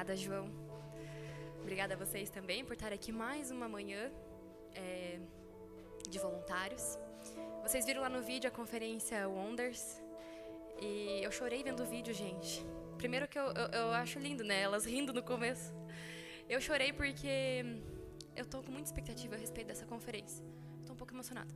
[0.00, 0.50] Obrigada, João.
[1.60, 4.10] Obrigada a vocês também por estar aqui mais uma manhã
[4.74, 5.18] é,
[6.08, 6.98] de voluntários.
[7.62, 10.02] Vocês viram lá no vídeo a conferência Wonders.
[10.80, 12.64] E eu chorei vendo o vídeo, gente.
[12.96, 14.62] Primeiro que eu, eu, eu acho lindo, né?
[14.62, 15.74] Elas rindo no começo.
[16.48, 17.62] Eu chorei porque
[18.34, 20.42] eu tô com muita expectativa a respeito dessa conferência.
[20.86, 21.54] Tô um pouco emocionada.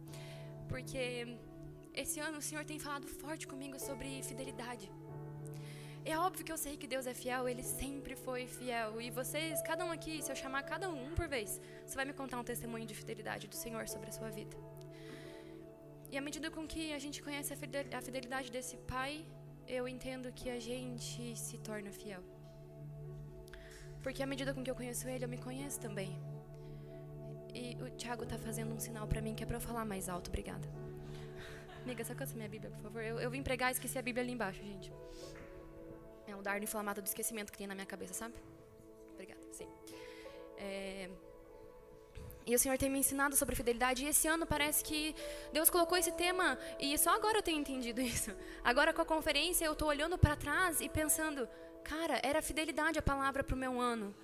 [0.68, 1.38] Porque
[1.94, 4.92] esse ano o Senhor tem falado forte comigo sobre fidelidade.
[6.06, 9.00] É óbvio que eu sei que Deus é fiel, Ele sempre foi fiel.
[9.00, 12.12] E vocês, cada um aqui, se eu chamar cada um por vez, você vai me
[12.12, 14.54] contar um testemunho de fidelidade do Senhor sobre a sua vida.
[16.12, 19.24] E à medida com que a gente conhece a fidelidade desse Pai,
[19.66, 22.22] eu entendo que a gente se torna fiel.
[24.02, 26.12] Porque à medida com que eu conheço Ele, eu me conheço também.
[27.54, 30.10] E o Tiago está fazendo um sinal para mim que é para eu falar mais
[30.10, 30.28] alto.
[30.28, 30.68] Obrigada.
[31.82, 33.02] Amiga, saca minha Bíblia, por favor.
[33.02, 34.92] Eu, eu vim pregar e esqueci a Bíblia ali embaixo, gente.
[36.46, 38.34] Dardo inflamado do esquecimento que tem na minha cabeça, sabe?
[39.14, 39.68] Obrigada, sim.
[40.58, 41.08] É...
[42.46, 44.04] E o Senhor tem me ensinado sobre fidelidade.
[44.04, 45.16] E esse ano parece que
[45.52, 46.58] Deus colocou esse tema.
[46.78, 48.30] E só agora eu tenho entendido isso.
[48.62, 51.48] Agora com a conferência eu estou olhando para trás e pensando:
[51.82, 54.14] cara, era fidelidade a palavra para o meu ano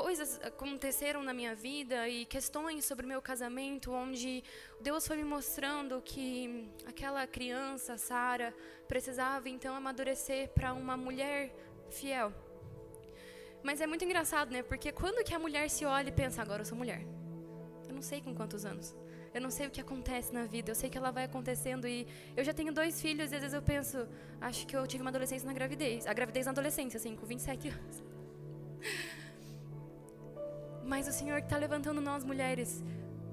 [0.00, 4.42] coisas aconteceram na minha vida e questões sobre o meu casamento, onde
[4.80, 8.54] Deus foi me mostrando que aquela criança, Sara,
[8.88, 11.54] precisava então amadurecer para uma mulher
[11.90, 12.32] fiel.
[13.62, 14.62] Mas é muito engraçado, né?
[14.62, 17.02] Porque quando que a mulher se olha e pensa, agora eu sou mulher?
[17.86, 18.96] Eu não sei com quantos anos.
[19.34, 20.70] Eu não sei o que acontece na vida.
[20.70, 23.54] Eu sei que ela vai acontecendo e eu já tenho dois filhos e às vezes
[23.54, 24.08] eu penso,
[24.40, 26.06] acho que eu tive uma adolescência na gravidez.
[26.06, 28.02] A gravidez na adolescência, assim, com 27 anos.
[30.90, 32.82] Mas o Senhor está levantando nós mulheres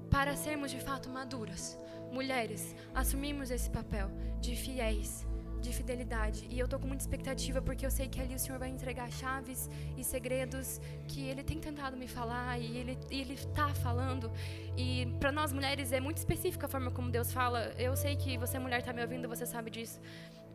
[0.08, 1.76] para sermos de fato maduras.
[2.12, 2.62] Mulheres,
[2.94, 4.08] assumimos esse papel
[4.40, 5.26] de fiéis,
[5.60, 6.46] de fidelidade.
[6.48, 9.10] E eu estou com muita expectativa porque eu sei que ali o Senhor vai entregar
[9.10, 14.30] chaves e segredos que Ele tem tentado me falar e Ele Ele está falando.
[14.76, 17.74] E para nós mulheres é muito específica a forma como Deus fala.
[17.76, 19.98] Eu sei que você mulher está me ouvindo, você sabe disso.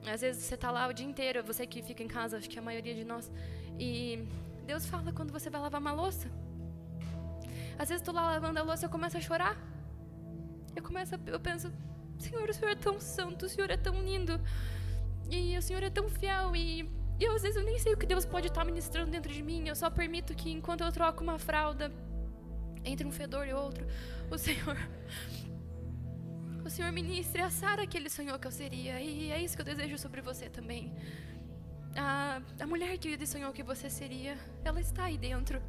[0.08, 2.58] Às vezes você está lá o dia inteiro, você que fica em casa, acho que
[2.58, 3.30] a maioria de nós.
[3.78, 4.26] E
[4.66, 6.32] Deus fala quando você vai lavar uma louça.
[7.84, 9.58] Às vezes estou lá lavando a louça e eu começo a chorar.
[10.74, 11.70] Eu começo, a, eu penso,
[12.18, 14.40] Senhor, o Senhor é tão santo, o Senhor é tão lindo.
[15.30, 16.90] E o Senhor é tão fiel e,
[17.20, 19.68] eu, às vezes eu nem sei o que Deus pode estar ministrando dentro de mim.
[19.68, 21.92] Eu só permito que enquanto eu troco uma fralda
[22.86, 23.86] entre um fedor e outro,
[24.32, 24.78] o Senhor
[26.66, 29.02] o Senhor ministre a Sara que ele sonhou que eu seria.
[29.02, 30.96] E é isso que eu desejo sobre você também.
[31.98, 35.62] A, a mulher que ele sonhou que você seria, ela está aí dentro.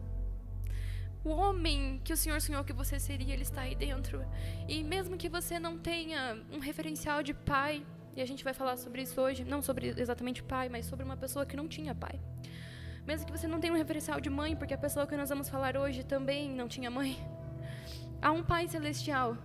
[1.24, 4.22] O homem que o Senhor sonhou que você seria, ele está aí dentro.
[4.68, 7.82] E mesmo que você não tenha um referencial de pai,
[8.14, 11.16] e a gente vai falar sobre isso hoje, não sobre exatamente pai, mas sobre uma
[11.16, 12.20] pessoa que não tinha pai.
[13.06, 15.48] Mesmo que você não tenha um referencial de mãe, porque a pessoa que nós vamos
[15.48, 17.16] falar hoje também não tinha mãe.
[18.20, 19.38] Há um pai celestial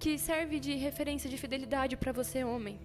[0.00, 2.80] que serve de referência de fidelidade para você, homem.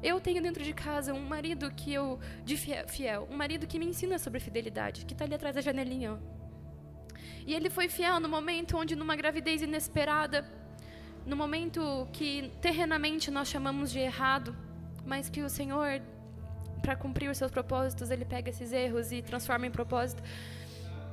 [0.00, 3.86] Eu tenho dentro de casa um marido que eu de fiel, um marido que me
[3.86, 6.12] ensina sobre fidelidade, que está ali atrás da janelinha.
[6.14, 6.47] Ó.
[7.46, 10.46] E ele foi fiel no momento onde, numa gravidez inesperada,
[11.26, 14.56] no momento que terrenamente nós chamamos de errado,
[15.04, 16.00] mas que o Senhor,
[16.80, 20.22] para cumprir os seus propósitos, ele pega esses erros e transforma em propósito.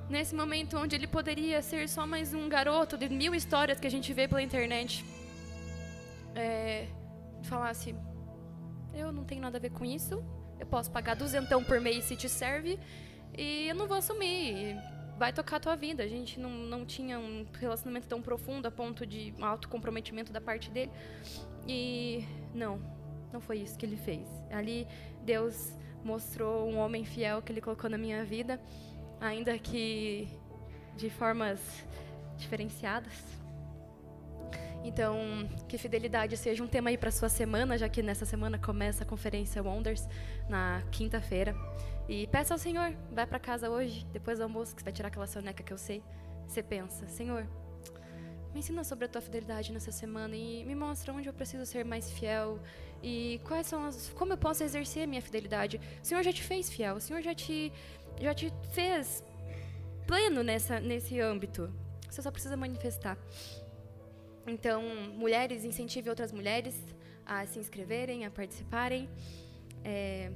[0.09, 3.91] Nesse momento onde ele poderia ser só mais um garoto de mil histórias que a
[3.91, 5.03] gente vê pela internet,
[6.35, 6.87] é,
[7.43, 7.95] falasse:
[8.93, 10.23] Eu não tenho nada a ver com isso,
[10.59, 12.79] eu posso pagar duzentão por mês se te serve,
[13.37, 14.77] e eu não vou assumir
[15.17, 16.03] vai tocar a tua vida.
[16.03, 20.41] A gente não, não tinha um relacionamento tão profundo a ponto de um autocomprometimento da
[20.41, 20.91] parte dele.
[21.67, 22.79] E não,
[23.31, 24.27] não foi isso que ele fez.
[24.51, 24.87] Ali
[25.23, 25.73] Deus
[26.03, 28.61] mostrou um homem fiel que ele colocou na minha vida,
[29.19, 30.27] ainda que
[30.95, 31.59] de formas
[32.37, 33.13] diferenciadas.
[34.83, 35.17] Então,
[35.67, 39.07] que fidelidade seja um tema aí para sua semana, já que nessa semana começa a
[39.07, 40.07] conferência Wonders
[40.47, 41.55] na quinta-feira.
[42.07, 45.07] E peça ao Senhor, vai para casa hoje, depois do almoço, que você vai tirar
[45.07, 46.03] aquela soneca que eu sei.
[46.47, 47.47] Você pensa, Senhor,
[48.53, 51.84] me ensina sobre a tua fidelidade nessa semana e me mostra onde eu preciso ser
[51.84, 52.59] mais fiel
[53.02, 55.81] e quais são as, como eu posso exercer a minha fidelidade.
[56.02, 57.73] O Senhor já te fez fiel, o Senhor já te,
[58.22, 59.23] já te fez
[60.05, 61.73] pleno nessa, nesse âmbito.
[62.09, 63.17] Você só precisa manifestar.
[64.47, 64.84] Então,
[65.16, 66.75] mulheres, incentive outras mulheres
[67.25, 69.09] a se inscreverem, a participarem.
[69.84, 70.31] É,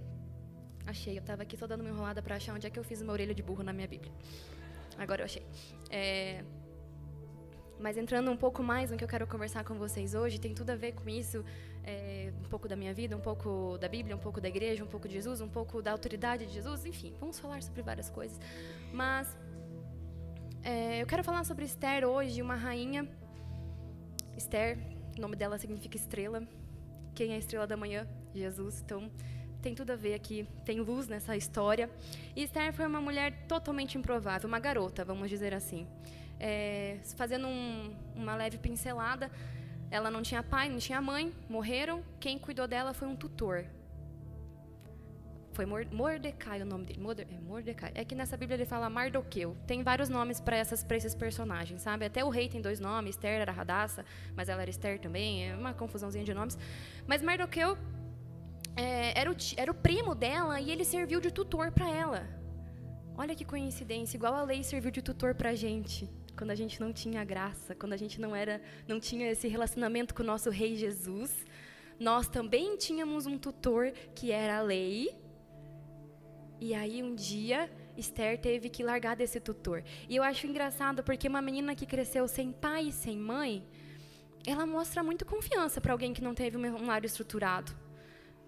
[0.90, 3.00] Achei, eu estava aqui só dando uma enrolada para achar onde é que eu fiz
[3.02, 4.12] uma orelha de burro na minha Bíblia.
[4.98, 5.44] Agora eu achei.
[5.90, 6.44] É,
[7.80, 10.72] mas entrando um pouco mais no que eu quero conversar com vocês hoje, tem tudo
[10.72, 11.40] a ver com isso.
[11.84, 14.88] é, um pouco da minha vida, um pouco da Bíblia, um pouco da igreja, um
[14.88, 18.40] pouco de Jesus, um pouco da autoridade de Jesus, enfim, vamos falar sobre várias coisas.
[18.94, 19.38] Mas
[20.64, 23.08] é, eu quero falar sobre Esther hoje, uma rainha.
[24.38, 24.78] Esther,
[25.18, 26.44] o nome dela significa estrela.
[27.16, 28.08] Quem é a estrela da manhã?
[28.34, 28.82] Jesus.
[28.82, 29.10] Então,
[29.62, 31.90] tem tudo a ver aqui, tem luz nessa história.
[32.36, 35.88] E Esther foi uma mulher totalmente improvável, uma garota, vamos dizer assim.
[36.40, 39.30] É, fazendo um, uma leve pincelada,
[39.92, 42.04] ela não tinha pai, não tinha mãe, morreram.
[42.20, 43.66] Quem cuidou dela foi um tutor.
[45.52, 47.02] Foi Mordecai o nome dele.
[47.36, 47.92] É Mordecai.
[47.94, 49.58] É que nessa Bíblia ele fala Mardoqueu.
[49.68, 52.06] Tem vários nomes para esses personagens, sabe?
[52.06, 53.16] Até o rei tem dois nomes.
[53.16, 55.50] Esther era Radassa, mas ela era Esther também.
[55.50, 56.58] É uma confusãozinha de nomes.
[57.06, 57.78] Mas Mardoqueu
[58.80, 62.22] é, era, o, era o primo dela e ele serviu de tutor para ela.
[63.18, 64.16] Olha que coincidência.
[64.16, 67.76] Igual a lei serviu de tutor para a gente quando a gente não tinha graça,
[67.76, 71.32] quando a gente não era, não tinha esse relacionamento com o nosso Rei Jesus,
[72.00, 75.14] nós também tínhamos um tutor que era a lei.
[76.62, 79.84] E aí um dia Esther teve que largar desse tutor.
[80.08, 83.68] E eu acho engraçado porque uma menina que cresceu sem pai e sem mãe,
[84.48, 87.76] ela mostra muito confiança para alguém que não teve um lar estruturado.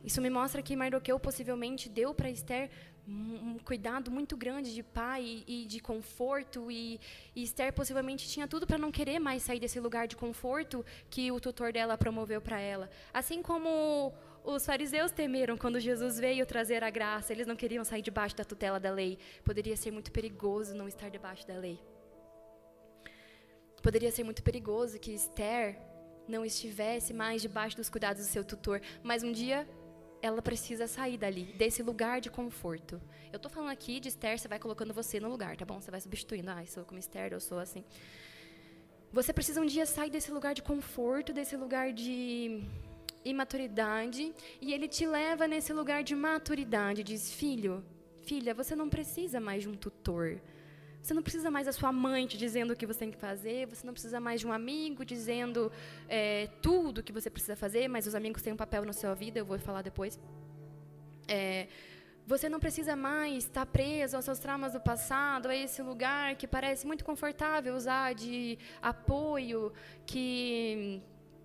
[0.03, 2.69] Isso me mostra que Mardoqueu possivelmente deu para Esther
[3.07, 6.99] um cuidado muito grande de pai e, de conforto e,
[7.35, 11.31] e Esther possivelmente tinha tudo para não querer mais sair desse lugar de conforto que
[11.31, 12.89] o tutor dela promoveu para ela.
[13.13, 14.13] Assim como
[14.43, 18.43] os fariseus temeram quando Jesus veio trazer a graça, eles não queriam sair debaixo da
[18.43, 19.17] tutela da lei.
[19.43, 21.79] Poderia ser muito perigoso não estar debaixo da lei.
[23.81, 25.77] Poderia ser muito perigoso que Esther
[26.27, 29.67] não estivesse mais debaixo dos cuidados do seu tutor, mas um dia
[30.21, 33.01] ela precisa sair dali, desse lugar de conforto.
[33.31, 35.79] Eu estou falando aqui de Esther, você vai colocando você no lugar, tá bom?
[35.81, 36.51] Você vai substituindo.
[36.51, 37.83] Ah, eu sou como Esther, eu sou assim.
[39.11, 42.63] Você precisa um dia sair desse lugar de conforto, desse lugar de
[43.25, 47.03] imaturidade, e ele te leva nesse lugar de maturidade.
[47.03, 47.83] Diz, filho,
[48.23, 50.39] filha, você não precisa mais de um tutor.
[51.01, 53.67] Você não precisa mais da sua mãe te dizendo o que você tem que fazer,
[53.67, 55.71] você não precisa mais de um amigo dizendo
[56.07, 59.13] é, tudo o que você precisa fazer, mas os amigos têm um papel na sua
[59.15, 60.19] vida, eu vou falar depois.
[61.27, 61.67] É,
[62.25, 66.47] você não precisa mais estar preso aos seus traumas do passado, a esse lugar que
[66.47, 69.73] parece muito confortável usar de apoio,
[70.05, 71.01] que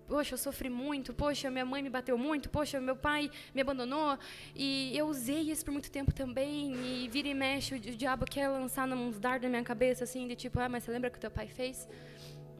[0.07, 4.17] poxa, eu sofri muito, poxa, minha mãe me bateu muito, poxa, meu pai me abandonou.
[4.55, 6.73] E eu usei isso por muito tempo também.
[6.75, 10.35] E vira e mexe, o, diabo quer lançar uns dardos na minha cabeça, assim, de
[10.35, 11.87] tipo, ah, mas você lembra o que teu pai fez?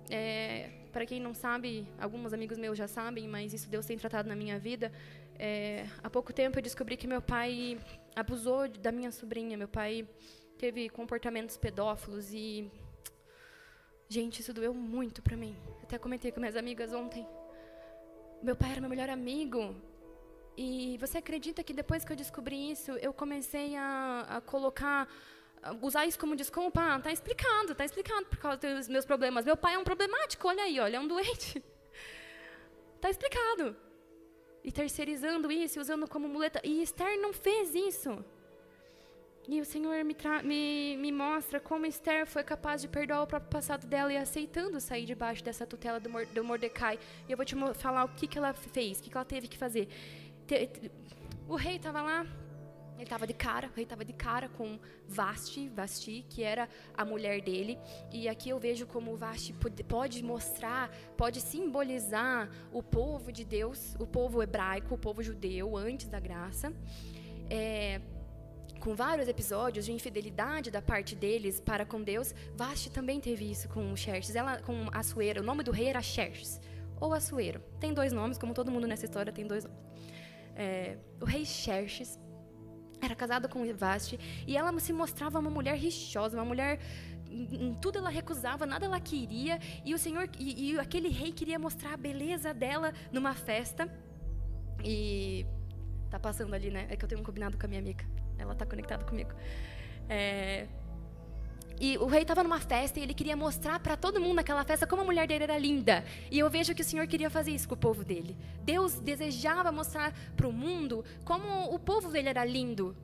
[0.10, 4.28] É, para quem não sabe, alguns amigos meus já sabem, mas isso Deus tem tratado
[4.28, 4.92] na minha vida.
[5.40, 7.78] É, há pouco tempo eu descobri que meu pai
[8.16, 9.56] abusou da minha sobrinha.
[9.58, 10.08] Meu pai
[10.58, 12.70] teve comportamentos pedófilos e
[14.10, 15.54] Gente, isso doeu muito para mim.
[15.84, 17.28] Até comentei com minhas amigas ontem.
[18.42, 19.75] Meu pai era meu melhor amigo.
[20.56, 25.07] E você acredita que depois que eu descobri isso, eu comecei a, a colocar,
[25.81, 26.81] usar isso como desculpa?
[26.81, 29.45] Ah, tá explicado, tá explicado por causa dos meus problemas.
[29.45, 31.63] Meu pai é um problemático, olha aí, olha, é um doente.
[33.00, 33.75] Tá explicado.
[34.63, 36.60] E terceirizando isso, usando como muleta.
[36.63, 38.25] E Esther não fez isso.
[39.48, 43.50] E o Senhor me, me, me, mostra como Esther foi capaz de perdoar o próprio
[43.50, 47.00] passado dela e aceitando sair debaixo dessa tutela do, do Mordecai.
[47.30, 49.48] E eu vou te falar o que, que ela fez, o que, que ela teve
[49.48, 49.88] que fazer.
[51.48, 52.26] O rei estava lá,
[52.96, 54.78] ele estava de cara, o rei estava de cara com
[55.08, 57.80] Vasti, Vasti, que era a mulher dele.
[58.12, 59.56] E aqui eu vejo como Vasti
[59.88, 66.10] pode mostrar, pode simbolizar o povo de Deus, o povo hebraico, o povo judeu antes
[66.10, 66.74] da graça.
[67.50, 68.02] É,
[68.88, 73.68] com vários episódios de infidelidade da parte deles para com Deus, Vasti também teve isso
[73.68, 75.42] com Xerxes, ela com Assuero.
[75.42, 76.58] O nome do rei era Xerxes
[76.98, 77.60] ou Assuero.
[77.82, 79.78] Tem dois nomes, como todo mundo nessa história tem dois nomes.
[80.56, 82.18] É, o rei Xerxes
[83.02, 84.18] era casado com Vasti
[84.48, 86.80] e ela se mostrava uma mulher rixosa, uma mulher
[87.30, 91.60] em tudo ela recusava, nada ela queria e o Senhor e, e aquele rei queria
[91.60, 93.94] mostrar a beleza dela numa festa
[94.82, 95.46] e
[96.10, 96.88] tá passando ali, né?
[96.90, 98.06] É que eu tenho um combinado com a minha amiga.
[98.38, 99.32] Ela está conectada comigo.
[100.10, 100.68] É,
[101.80, 104.88] e o rei estava numa festa e ele queria mostrar para todo mundo naquela festa
[104.88, 106.04] como a mulher dele era linda.
[106.32, 108.36] E eu vejo que o Senhor queria fazer isso com o povo dele.
[108.64, 112.96] Deus desejava mostrar para o mundo como o povo dele era lindo.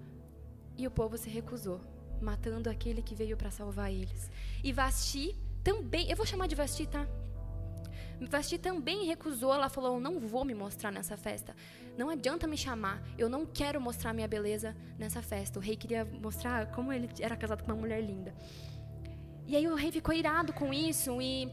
[0.76, 1.80] E o povo se recusou,
[2.20, 4.32] matando aquele que veio para salvar eles.
[4.64, 7.08] E Vasti também, eu vou chamar de Vasti, tá?
[8.22, 11.56] Vasti também recusou, ela falou: Não vou me mostrar nessa festa.
[11.98, 15.60] Não adianta me chamar, eu não quero mostrar minha beleza nessa festa.
[15.60, 18.34] O rei queria mostrar como ele era casado com uma mulher linda.
[19.46, 21.52] E aí o rei ficou irado com isso e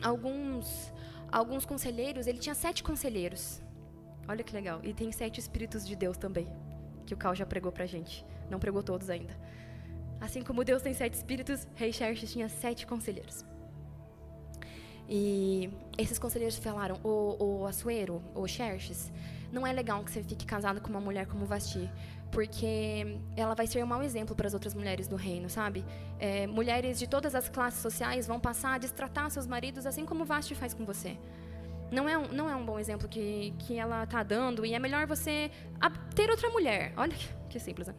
[0.00, 0.92] alguns
[1.30, 3.62] alguns conselheiros, ele tinha sete conselheiros.
[4.28, 4.80] Olha que legal.
[4.82, 6.48] E tem sete Espíritos de Deus também,
[7.06, 8.24] que o Cal já pregou pra gente.
[8.48, 9.36] Não pregou todos ainda.
[10.20, 13.44] Assim como Deus tem sete espíritos, Rei Xerxes tinha sete conselheiros.
[15.10, 19.12] E esses conselheiros falaram: o, o Assuero, o Xerxes,
[19.52, 21.90] não é legal que você fique casado com uma mulher como Vasti,
[22.30, 25.84] porque ela vai ser um mau exemplo para as outras mulheres do reino, sabe?
[26.20, 30.24] É, mulheres de todas as classes sociais vão passar a destratar seus maridos assim como
[30.24, 31.18] Vasti faz com você.
[31.90, 34.78] Não é um, não é um bom exemplo que, que ela está dando, e é
[34.78, 35.50] melhor você
[36.14, 36.92] ter outra mulher.
[36.96, 37.94] Olha que, que simples, né?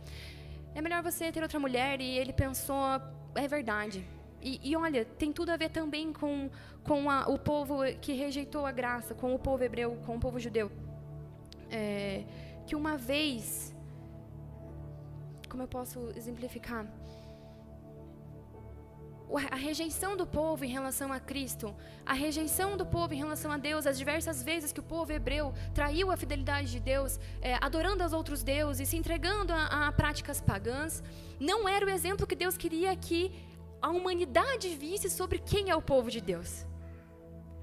[0.73, 3.01] É melhor você ter outra mulher, e ele pensou,
[3.35, 4.07] é verdade.
[4.41, 6.49] E, e, olha, tem tudo a ver também com,
[6.83, 10.39] com a, o povo que rejeitou a graça, com o povo hebreu, com o povo
[10.39, 10.71] judeu
[11.71, 12.23] é,
[12.67, 13.73] que uma vez,
[15.49, 16.85] como eu posso exemplificar?
[19.49, 21.73] A rejeição do povo em relação a Cristo,
[22.05, 25.53] a rejeição do povo em relação a Deus, as diversas vezes que o povo hebreu
[25.73, 30.41] traiu a fidelidade de Deus, é, adorando aos outros deuses, se entregando a, a práticas
[30.41, 31.01] pagãs,
[31.39, 33.31] não era o exemplo que Deus queria que
[33.81, 36.65] a humanidade visse sobre quem é o povo de Deus.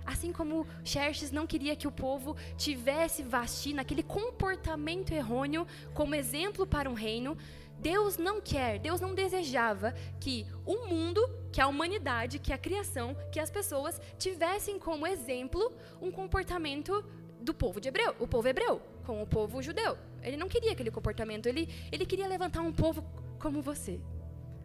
[0.04, 6.66] Assim como Xerxes não queria que o povo tivesse Vasti naquele comportamento errôneo como exemplo
[6.66, 7.36] para um reino,
[7.78, 11.20] Deus não quer, Deus não desejava que o mundo,
[11.52, 17.04] que a humanidade, que a criação, que as pessoas tivessem como exemplo um comportamento
[17.40, 19.96] do povo de hebreu, o povo hebreu, com o povo judeu.
[20.22, 23.04] Ele não queria aquele comportamento, ele, ele queria levantar um povo
[23.38, 24.00] como você,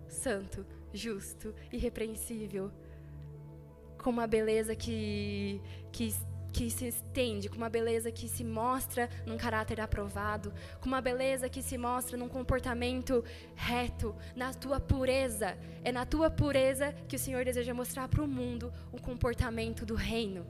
[0.08, 2.72] santo, justo, irrepreensível,
[3.98, 5.60] com uma beleza que,
[5.92, 6.14] que,
[6.52, 11.50] que se estende, com uma beleza que se mostra num caráter aprovado, com uma beleza
[11.50, 13.24] que se mostra num comportamento
[13.56, 15.58] reto, na tua pureza.
[15.84, 19.96] É na tua pureza que o Senhor deseja mostrar para o mundo o comportamento do
[19.96, 20.46] reino.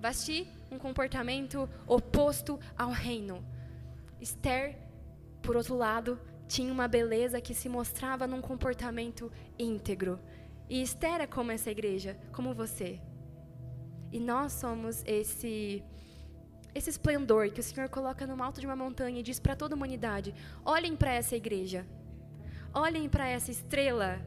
[0.00, 3.44] Vasti, um comportamento oposto ao reino.
[4.20, 4.76] Esther,
[5.42, 6.18] por outro lado,
[6.54, 9.24] tinha uma beleza que se mostrava num comportamento
[9.58, 10.20] íntegro.
[10.68, 13.00] E Esther é como essa igreja, como você.
[14.12, 15.82] E nós somos esse
[16.78, 19.74] esse esplendor que o Senhor coloca no alto de uma montanha e diz para toda
[19.74, 20.32] a humanidade:
[20.64, 21.84] olhem para essa igreja,
[22.72, 24.20] olhem para essa estrela,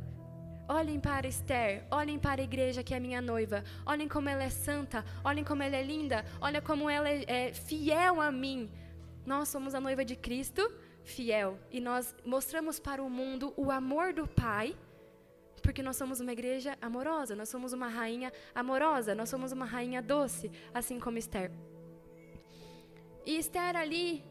[0.68, 4.50] olhem para Esther, olhem para a igreja que é minha noiva, olhem como ela é
[4.50, 8.70] santa, olhem como ela é linda, olha como ela é, é fiel a mim.
[9.26, 10.64] Nós somos a noiva de Cristo,
[11.08, 14.76] fiel, e nós mostramos para o mundo o amor do Pai
[15.62, 20.02] porque nós somos uma igreja amorosa, nós somos uma rainha amorosa, nós somos uma rainha
[20.02, 21.52] doce, assim como Esther.
[23.26, 24.24] E Esther ali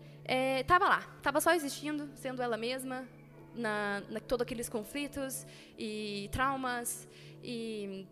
[0.59, 3.06] estava é, lá, estava só existindo, sendo ela mesma,
[3.54, 5.47] na, na todos aqueles conflitos
[5.78, 7.09] e traumas
[7.42, 8.06] e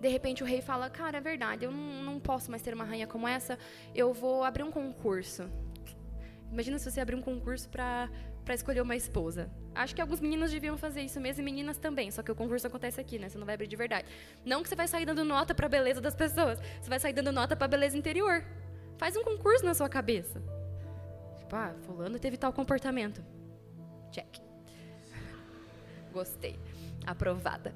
[0.00, 2.84] de repente o rei fala, cara, é verdade, eu não, não posso mais ter uma
[2.84, 3.58] rainha como essa,
[3.94, 5.50] eu vou abrir um concurso.
[6.50, 8.08] Imagina se você abrir um concurso para
[8.50, 9.50] escolher uma esposa.
[9.74, 12.66] Acho que alguns meninos deviam fazer isso mesmo e meninas também, só que o concurso
[12.66, 13.28] acontece aqui, né?
[13.28, 14.08] Você não vai abrir de verdade.
[14.44, 17.12] Não que você vai sair dando nota para a beleza das pessoas, você vai sair
[17.12, 18.44] dando nota para a beleza interior.
[18.96, 20.42] Faz um concurso na sua cabeça.
[21.36, 23.22] Tipo, ah, fulano teve tal comportamento.
[24.10, 24.38] Check.
[26.12, 26.58] Gostei.
[27.06, 27.74] Aprovada.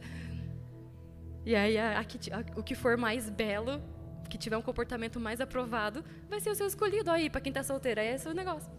[1.44, 3.82] E aí, a, a, a, o que for mais belo,
[4.30, 7.62] que tiver um comportamento mais aprovado, vai ser o seu escolhido aí, para quem está
[7.62, 8.00] solteiro.
[8.00, 8.70] Aí é o negócio.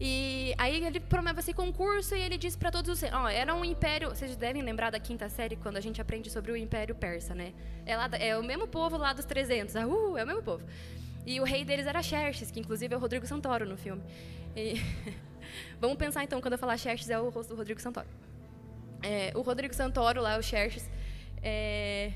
[0.00, 3.10] E aí ele promove esse concurso e ele diz para todos os.
[3.12, 4.10] Ó, era um império.
[4.10, 7.52] Vocês devem lembrar da quinta série quando a gente aprende sobre o Império Persa, né?
[7.84, 9.76] É, lá, é o mesmo povo lá dos 300.
[9.76, 10.64] Ah, uh, é o mesmo povo.
[11.26, 14.02] E o rei deles era Xerxes, que inclusive é o Rodrigo Santoro no filme.
[14.56, 14.80] E
[15.80, 18.08] Vamos pensar então, quando eu falar Xerxes, é o rosto do Rodrigo Santoro.
[19.02, 20.88] É, o Rodrigo Santoro lá, o Xerxes,
[21.42, 22.12] é,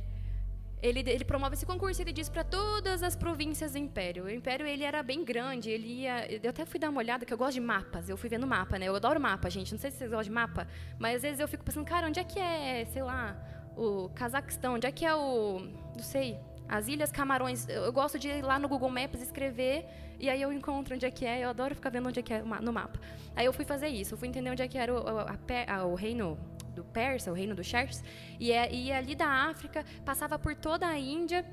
[0.83, 4.25] ele, ele promove esse concurso, ele diz para todas as províncias do Império.
[4.25, 6.27] O Império ele era bem grande, ele ia.
[6.43, 8.09] Eu até fui dar uma olhada, que eu gosto de mapas.
[8.09, 8.89] Eu fui vendo mapa, né?
[8.89, 9.71] Eu adoro mapa, gente.
[9.73, 10.67] Não sei se vocês gostam de mapa,
[10.99, 13.37] mas às vezes eu fico pensando, cara, onde é que é, sei lá,
[13.77, 14.75] o Cazaquistão?
[14.75, 15.61] Onde é que é o.
[15.97, 16.37] Não sei.
[16.69, 17.69] As Ilhas Camarões.
[17.69, 19.87] Eu gosto de ir lá no Google Maps escrever
[20.19, 21.45] e aí eu encontro onde é que é.
[21.45, 22.99] Eu adoro ficar vendo onde é que é no mapa.
[23.37, 24.15] Aí eu fui fazer isso.
[24.15, 25.37] Eu fui entender onde é que era o, a,
[25.69, 26.37] a, o reino
[26.75, 28.02] do Persa, o reino do Xerxes,
[28.38, 31.45] e, é, e ali da África passava por toda a Índia.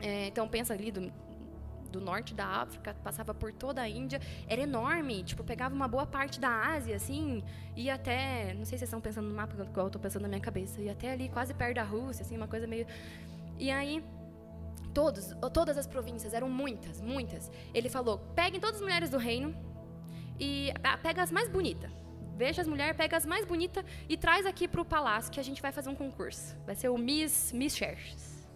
[0.00, 1.12] É, então pensa ali do,
[1.90, 6.06] do norte da África, passava por toda a Índia, era enorme, tipo, pegava uma boa
[6.06, 7.42] parte da Ásia, assim,
[7.74, 10.28] ia até, não sei se vocês estão pensando no mapa, igual eu estou pensando na
[10.28, 12.86] minha cabeça, ia até ali quase perto da Rússia, assim, uma coisa meio...
[13.58, 14.04] E aí,
[14.94, 17.50] todos, todas as províncias, eram muitas, muitas.
[17.74, 19.52] Ele falou, peguem todas as mulheres do reino
[20.38, 21.90] e pega as mais bonitas.
[22.38, 25.42] Veja as mulheres, pega as mais bonitas e traz aqui para o palácio que a
[25.42, 26.56] gente vai fazer um concurso.
[26.64, 28.46] Vai ser o Miss, Miss Xerxes.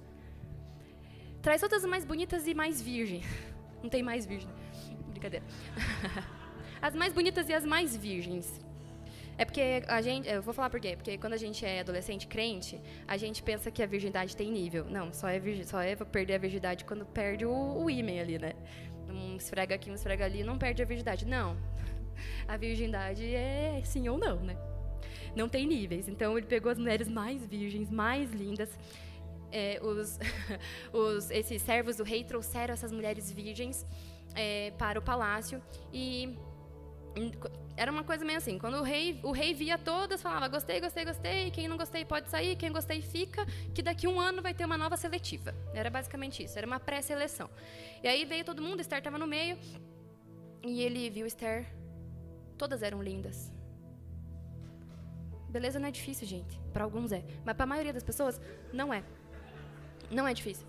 [1.42, 3.22] traz todas as mais bonitas e mais virgem.
[3.82, 4.48] Não tem mais virgem.
[5.08, 5.44] Brincadeira.
[6.80, 8.60] As mais bonitas e as mais virgens.
[9.38, 10.28] É porque a gente.
[10.28, 10.96] Eu vou falar por quê?
[10.96, 14.84] Porque quando a gente é adolescente crente, a gente pensa que a virgindade tem nível.
[14.86, 18.36] Não, só é, virgem, só é perder a virgindade quando perde o, o ímã ali,
[18.36, 18.52] né?
[19.08, 21.24] Um esfrega aqui, um esfrega ali, não perde a virgindade.
[21.24, 21.56] Não.
[22.46, 24.56] A virgindade é sim ou não, né?
[25.34, 26.08] Não tem níveis.
[26.08, 28.70] Então ele pegou as mulheres mais virgens, mais lindas.
[29.50, 30.18] É, os,
[30.92, 33.86] os, esses servos do rei trouxeram essas mulheres virgens
[34.34, 36.36] é, para o palácio e
[37.76, 41.04] era uma coisa meio assim, quando o rei, o rei via todas, falava gostei, gostei,
[41.04, 44.64] gostei, quem não gostei pode sair, quem gostei fica, que daqui um ano vai ter
[44.64, 45.54] uma nova seletiva.
[45.74, 47.50] Era basicamente isso, era uma pré-seleção.
[48.02, 49.58] E aí veio todo mundo, Esther estava no meio,
[50.64, 51.66] e ele viu Esther,
[52.62, 53.52] todas eram lindas.
[55.48, 58.40] Beleza não é difícil, gente, para alguns é, mas para a maioria das pessoas
[58.72, 59.02] não é.
[60.08, 60.64] Não é difícil.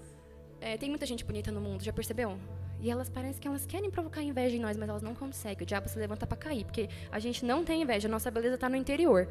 [0.59, 2.39] É, tem muita gente bonita no mundo, já percebeu?
[2.81, 5.63] E elas parecem que elas querem provocar inveja em nós, mas elas não conseguem.
[5.63, 8.55] O diabo se levanta para cair, porque a gente não tem inveja, a nossa beleza
[8.55, 9.29] está no interior.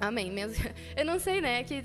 [0.00, 0.32] Amém.
[0.96, 1.62] Eu não sei, né?
[1.64, 1.82] Que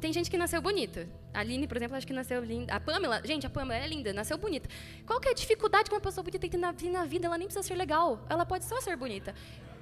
[0.00, 1.08] tem gente que nasceu bonita.
[1.34, 2.74] A Aline, por exemplo, acho que nasceu linda.
[2.74, 4.68] A Pamela, gente, a Pamela é linda, nasceu bonita.
[5.06, 7.26] Qual que é a dificuldade que uma pessoa bonita tem ter na, vida?
[7.26, 8.24] Ela nem precisa ser legal.
[8.28, 9.34] Ela pode só ser bonita.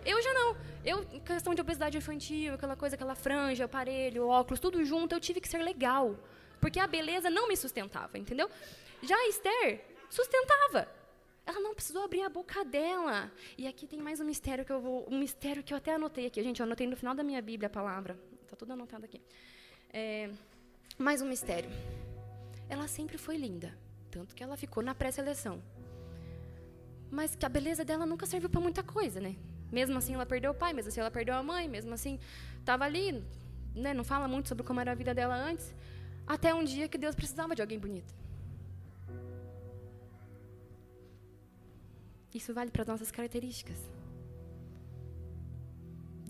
[0.04, 0.56] Eu já não.
[0.84, 5.40] Eu, questão de obesidade infantil, aquela coisa, aquela franja, aparelho, óculos, tudo junto, eu tive
[5.40, 6.16] que ser legal.
[6.60, 8.48] Porque a beleza não me sustentava, entendeu?
[9.02, 10.88] Já a Esther sustentava.
[11.44, 13.30] Ela não precisou abrir a boca dela.
[13.58, 16.26] E aqui tem mais um mistério que eu vou, um mistério que eu até anotei
[16.26, 16.60] aqui, gente.
[16.60, 18.16] Eu anotei no final da minha Bíblia a palavra.
[18.42, 19.20] Está tudo anotado aqui.
[19.92, 20.30] É,
[20.98, 21.70] mais um mistério.
[22.68, 23.76] Ela sempre foi linda,
[24.10, 25.62] tanto que ela ficou na pré-seleção.
[27.10, 29.36] Mas que a beleza dela nunca serviu para muita coisa, né?
[29.72, 32.18] Mesmo assim, ela perdeu o pai, mesmo assim, ela perdeu a mãe, mesmo assim,
[32.58, 33.24] estava ali,
[33.74, 33.92] né?
[33.94, 35.74] Não fala muito sobre como era a vida dela antes.
[36.26, 38.14] Até um dia que Deus precisava de alguém bonito.
[42.32, 43.99] Isso vale para as nossas características.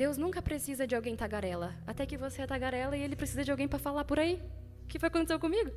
[0.02, 3.50] Deus nunca precisa de alguém tagarela, até que você é tagarela e ele precisa de
[3.50, 4.34] alguém para falar por aí.
[4.82, 5.70] O que foi aconteceu comigo?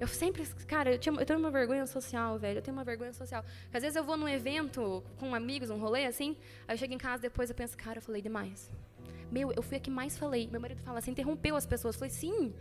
[0.00, 2.58] Eu sempre, cara, eu, tinha, eu tenho uma vergonha social, velho.
[2.58, 3.44] Eu tenho uma vergonha social.
[3.70, 7.02] Às vezes eu vou num evento com amigos, um rolê assim, aí eu chego em
[7.06, 8.70] casa depois eu penso, cara, eu falei demais.
[9.30, 10.48] Meu, eu fui a que mais falei.
[10.50, 11.96] Meu marido fala, você interrompeu as pessoas.
[11.96, 12.54] Eu falei, sim.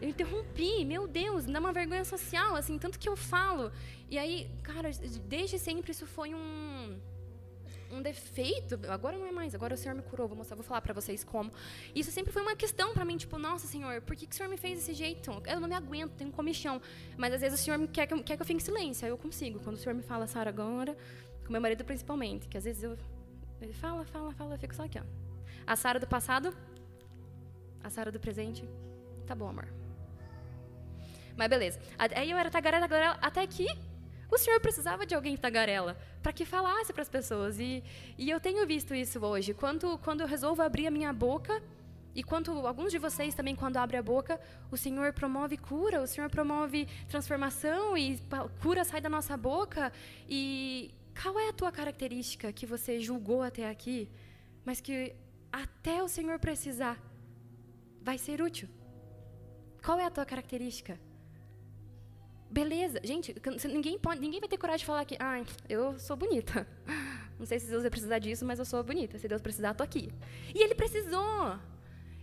[0.00, 3.70] Eu interrompi, meu Deus, me dá uma vergonha social, assim, tanto que eu falo.
[4.08, 4.90] E aí, cara,
[5.26, 6.98] desde sempre isso foi um
[7.90, 10.80] um defeito, agora não é mais, agora o Senhor me curou, vou mostrar, vou falar
[10.80, 11.50] para vocês como.
[11.94, 14.48] Isso sempre foi uma questão para mim, tipo, nossa, Senhor, por que, que o Senhor
[14.48, 15.30] me fez desse jeito?
[15.46, 16.80] Eu não me aguento, tenho comichão.
[17.16, 19.10] Mas às vezes o Senhor quer que eu, quer que eu fique em silêncio, aí
[19.10, 19.58] eu consigo.
[19.60, 20.96] Quando o Senhor me fala, Sara, agora,
[21.44, 22.96] com meu marido principalmente, que às vezes eu
[23.60, 25.02] ele fala, fala, fala, eu fico só aqui, ó.
[25.66, 26.54] A Sara do passado,
[27.82, 28.68] a Sara do presente,
[29.26, 29.68] tá bom, amor.
[31.36, 31.80] Mas beleza.
[31.98, 33.66] Aí eu era tagarela, tagarela, até que
[34.30, 37.58] o Senhor precisava de alguém tagarela para que falasse para as pessoas.
[37.58, 37.82] E,
[38.16, 39.54] e eu tenho visto isso hoje.
[39.54, 41.62] Quando, quando eu resolvo abrir a minha boca,
[42.14, 46.06] e quando alguns de vocês também, quando abrem a boca, o Senhor promove cura, o
[46.06, 48.20] Senhor promove transformação e
[48.60, 49.92] cura sai da nossa boca.
[50.28, 54.10] E qual é a tua característica que você julgou até aqui,
[54.64, 55.14] mas que
[55.52, 57.00] até o Senhor precisar
[58.02, 58.68] vai ser útil?
[59.84, 60.98] Qual é a tua característica?
[62.50, 63.34] Beleza, gente,
[63.68, 66.66] ninguém, pode, ninguém vai ter coragem de falar que, ah, eu sou bonita.
[67.38, 69.18] Não sei se Deus vai precisar disso, mas eu sou bonita.
[69.18, 70.10] Se Deus precisar, tô aqui.
[70.54, 71.58] E Ele precisou.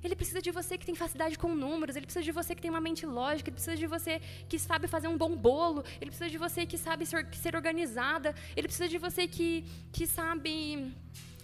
[0.03, 2.69] Ele precisa de você que tem facilidade com números, ele precisa de você que tem
[2.69, 6.29] uma mente lógica, ele precisa de você que sabe fazer um bom bolo, ele precisa
[6.29, 10.93] de você que sabe ser, ser organizada, ele precisa de você que, que sabe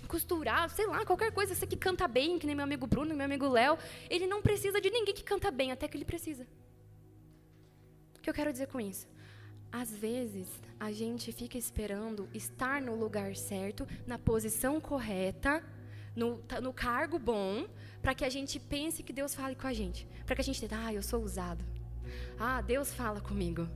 [0.07, 3.25] costurar, sei lá, qualquer coisa, você que canta bem, que nem meu amigo Bruno, meu
[3.25, 3.79] amigo Léo.
[4.09, 6.45] Ele não precisa de ninguém que canta bem, até que ele precisa.
[8.21, 9.07] O que eu quero dizer com isso?
[9.71, 10.47] Às vezes,
[10.79, 15.63] a gente fica esperando estar no lugar certo, na posição correta,
[16.15, 17.65] no, no cargo bom,
[17.99, 20.07] para que a gente pense que Deus fale com a gente.
[20.23, 21.65] Para que a gente diga, ah, eu sou usado.
[22.37, 23.67] Ah, Deus fala comigo.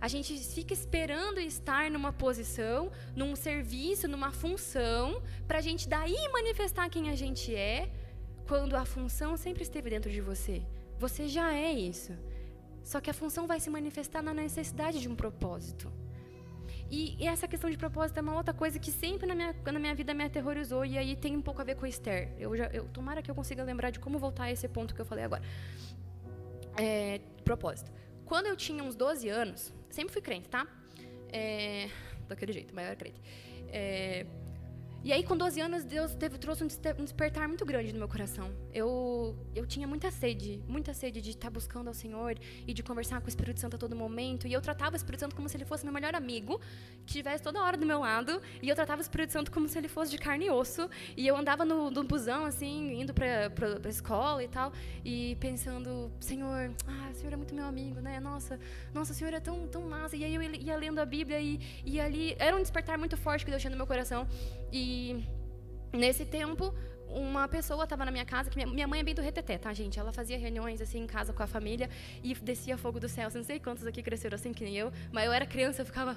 [0.00, 6.18] A gente fica esperando estar numa posição, num serviço, numa função, para a gente daí
[6.32, 7.88] manifestar quem a gente é,
[8.48, 10.64] quando a função sempre esteve dentro de você.
[10.98, 12.12] Você já é isso.
[12.82, 15.92] Só que a função vai se manifestar na necessidade de um propósito.
[16.90, 19.78] E, e essa questão de propósito é uma outra coisa que sempre na minha, na
[19.78, 22.32] minha vida me aterrorizou, e aí tem um pouco a ver com Esther.
[22.38, 25.00] Eu já, eu, tomara que eu consiga lembrar de como voltar a esse ponto que
[25.00, 25.42] eu falei agora.
[26.78, 27.92] É, propósito.
[28.24, 30.66] Quando eu tinha uns 12 anos, sempre fui crente, tá?
[31.30, 31.90] É,
[32.26, 33.20] daquele jeito, maior crente.
[33.68, 34.24] É,
[35.04, 38.50] E aí, com 12 anos, Deus teve, trouxe um despertar muito grande no meu coração.
[38.74, 43.20] Eu, eu tinha muita sede, muita sede de estar buscando ao Senhor e de conversar
[43.20, 44.48] com o Espírito Santo a todo momento.
[44.48, 46.60] E eu tratava o Espírito Santo como se ele fosse meu melhor amigo,
[47.06, 48.42] que estivesse toda hora do meu lado.
[48.60, 50.90] E eu tratava o Espírito Santo como se ele fosse de carne e osso.
[51.16, 53.52] E eu andava no, no busão, assim, indo para
[53.84, 54.72] a escola e tal,
[55.04, 58.18] e pensando: Senhor, ah, o Senhor é muito meu amigo, né?
[58.18, 58.58] Nossa,
[58.92, 60.16] nossa, o Senhor é tão, tão massa.
[60.16, 63.44] E aí eu ia lendo a Bíblia e, e ali era um despertar muito forte
[63.44, 64.26] que Deus tinha no meu coração.
[64.72, 64.97] E
[65.92, 66.74] nesse tempo,
[67.08, 69.72] uma pessoa estava na minha casa, que minha, minha, mãe é bem do reteté, tá,
[69.72, 69.98] gente?
[69.98, 71.88] Ela fazia reuniões assim em casa com a família
[72.22, 73.28] e descia fogo do céu.
[73.34, 76.16] Não sei quantos aqui cresceram assim que nem eu, mas eu era criança, eu ficava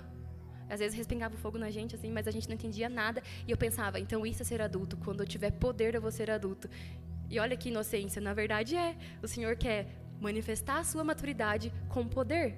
[0.69, 3.57] às vezes respingava fogo na gente assim, mas a gente não entendia nada e eu
[3.57, 6.69] pensava, então isso é ser adulto, quando eu tiver poder eu vou ser adulto.
[7.29, 8.95] E olha que inocência, na verdade é.
[9.21, 9.87] O Senhor quer
[10.19, 12.57] manifestar a sua maturidade com poder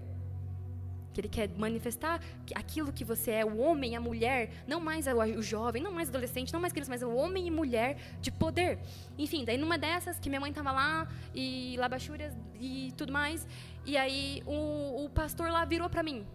[1.13, 2.19] que ele quer manifestar
[2.55, 6.51] aquilo que você é, o homem, a mulher, não mais o jovem, não mais adolescente,
[6.51, 8.79] não mais criança, mas o homem e mulher de poder.
[9.17, 13.47] Enfim, daí numa dessas que minha mãe estava lá e labachúrias e tudo mais,
[13.85, 16.25] e aí o, o pastor lá virou para mim.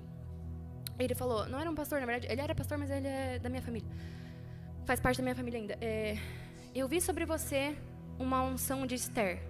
[0.98, 3.48] Ele falou, não era um pastor, na verdade, ele era pastor, mas ele é da
[3.48, 3.88] minha família.
[4.84, 5.78] Faz parte da minha família ainda.
[5.80, 6.16] É,
[6.74, 7.76] eu vi sobre você
[8.18, 9.40] uma unção de Esther.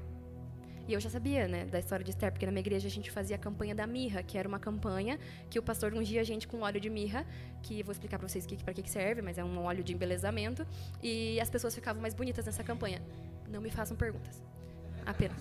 [0.89, 3.11] E eu já sabia, né, da história de Esther, porque na minha igreja a gente
[3.11, 5.19] fazia a campanha da mirra, que era uma campanha
[5.51, 7.27] que o pastor ungia a gente com óleo de mirra,
[7.63, 10.67] que vou explicar para vocês que, para que serve, mas é um óleo de embelezamento,
[11.03, 13.03] e as pessoas ficavam mais bonitas nessa campanha.
[13.47, 14.43] Não me façam perguntas.
[15.05, 15.37] Apenas.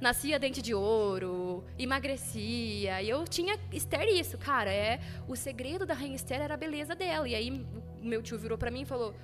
[0.00, 5.94] Nascia dente de ouro, emagrecia, e eu tinha Esther isso, cara, é o segredo da
[5.94, 7.28] rainha Esther era a beleza dela.
[7.28, 7.66] E aí
[8.00, 9.14] meu tio virou para mim e falou: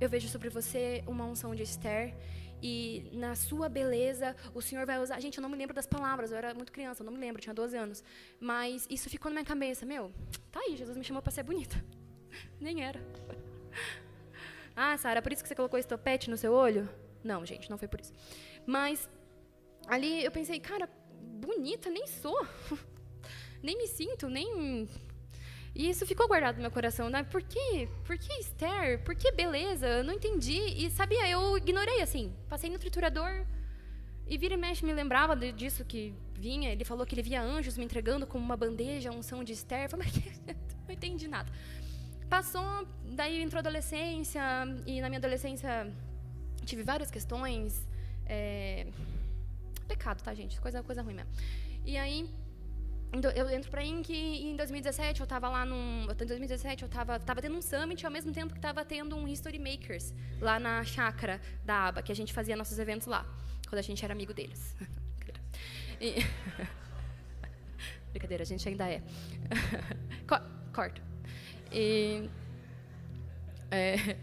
[0.00, 2.14] "Eu vejo sobre você uma unção de Esther
[2.62, 5.18] e na sua beleza o Senhor vai usar.
[5.20, 7.42] Gente, eu não me lembro das palavras, eu era muito criança, eu não me lembro,
[7.42, 8.04] tinha 12 anos.
[8.40, 10.12] Mas isso ficou na minha cabeça, meu,
[10.50, 11.82] tá aí, Jesus me chamou para ser bonita.
[12.60, 13.00] Nem era.
[14.74, 16.88] Ah, Sara, por isso que você colocou esse topete no seu olho?
[17.22, 18.10] Não, gente, não foi por isso.
[18.66, 19.06] Mas
[19.86, 20.88] ali eu pensei, cara,
[21.20, 22.46] bonita nem sou.
[23.62, 24.88] nem me sinto, nem
[25.74, 27.22] e isso ficou guardado no meu coração, né?
[27.22, 27.88] Por quê?
[28.04, 29.02] Por que Esther?
[29.04, 29.86] Por que beleza?
[29.86, 30.58] Eu não entendi.
[30.58, 32.34] E sabia, eu ignorei assim.
[32.48, 33.46] Passei no triturador
[34.26, 36.70] e vira e mexe me lembrava disso que vinha.
[36.70, 39.84] Ele falou que ele via anjos me entregando como uma bandeja, unção de Esther.
[39.84, 40.56] Eu falei, mas
[40.86, 41.50] não entendi nada.
[42.28, 44.42] Passou, daí entrou a adolescência
[44.86, 45.90] e na minha adolescência
[46.66, 47.86] tive várias questões.
[48.26, 48.86] É...
[49.88, 50.60] Pecado, tá, gente?
[50.60, 51.30] Coisa, coisa ruim mesmo.
[51.84, 52.28] E aí
[53.34, 57.20] eu entro para Inc e em 2017 eu estava lá num, em 2017 eu estava
[57.20, 60.82] tava tendo um summit ao mesmo tempo que estava tendo um History Makers lá na
[60.82, 63.26] chácara da aba que a gente fazia nossos eventos lá
[63.68, 64.74] quando a gente era amigo deles.
[66.00, 66.14] e...
[68.12, 69.02] Brincadeira, a gente ainda é.
[70.72, 71.00] Corta.
[71.70, 72.28] E,
[73.70, 74.16] é,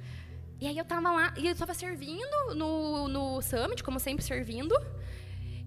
[0.59, 4.75] e aí eu estava lá e eu estava servindo no, no summit como sempre servindo.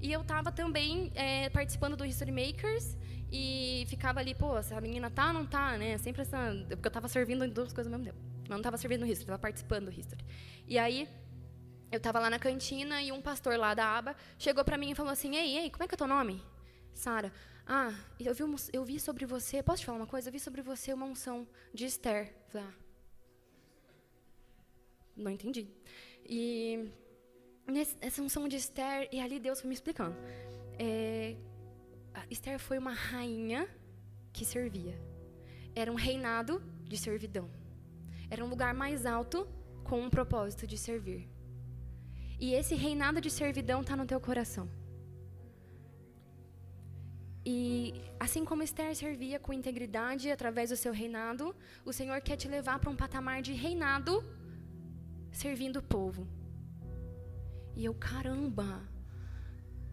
[0.01, 2.97] E eu estava também é, participando do History Makers
[3.33, 5.97] e ficava ali, pô, essa menina tá ou não tá, né?
[5.97, 6.37] Sempre essa.
[6.69, 8.23] Porque eu estava servindo duas coisas ao mesmo tempo.
[8.43, 10.23] Mas não estava servindo no History, estava participando do History.
[10.69, 11.09] E aí,
[11.91, 14.95] eu estava lá na cantina e um pastor lá da aba chegou para mim e
[14.95, 16.43] falou assim: Ei, ei, como é que é teu nome?
[16.93, 17.33] Sara.
[17.67, 19.63] Ah, eu vi, eu vi sobre você.
[19.63, 20.29] Posso te falar uma coisa?
[20.29, 22.35] Eu vi sobre você uma unção de Esther.
[22.49, 22.75] Falei, ah.
[25.17, 25.69] Não entendi.
[26.27, 26.91] E
[28.01, 30.15] essa unção de Esther, e ali Deus foi me explicando.
[30.79, 31.37] É,
[32.31, 33.69] Esther foi uma rainha
[34.33, 34.99] que servia.
[35.75, 37.51] Era um reinado de servidão.
[38.31, 39.47] Era um lugar mais alto
[39.85, 41.29] com um propósito de servir.
[42.39, 44.69] E esse reinado de servidão está no teu coração.
[47.45, 52.49] E assim como Esther servia com integridade através do seu reinado, o Senhor quer te
[52.49, 54.25] levar para um patamar de reinado
[55.33, 56.29] servindo o povo.
[57.75, 58.83] E eu, caramba,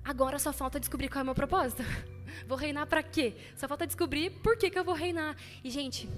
[0.10, 1.84] Agora só falta descobrir qual é o meu propósito.
[2.50, 3.36] Vou reinar para quê?
[3.56, 5.38] Só falta descobrir por que, que eu vou reinar.
[5.64, 6.10] E, gente,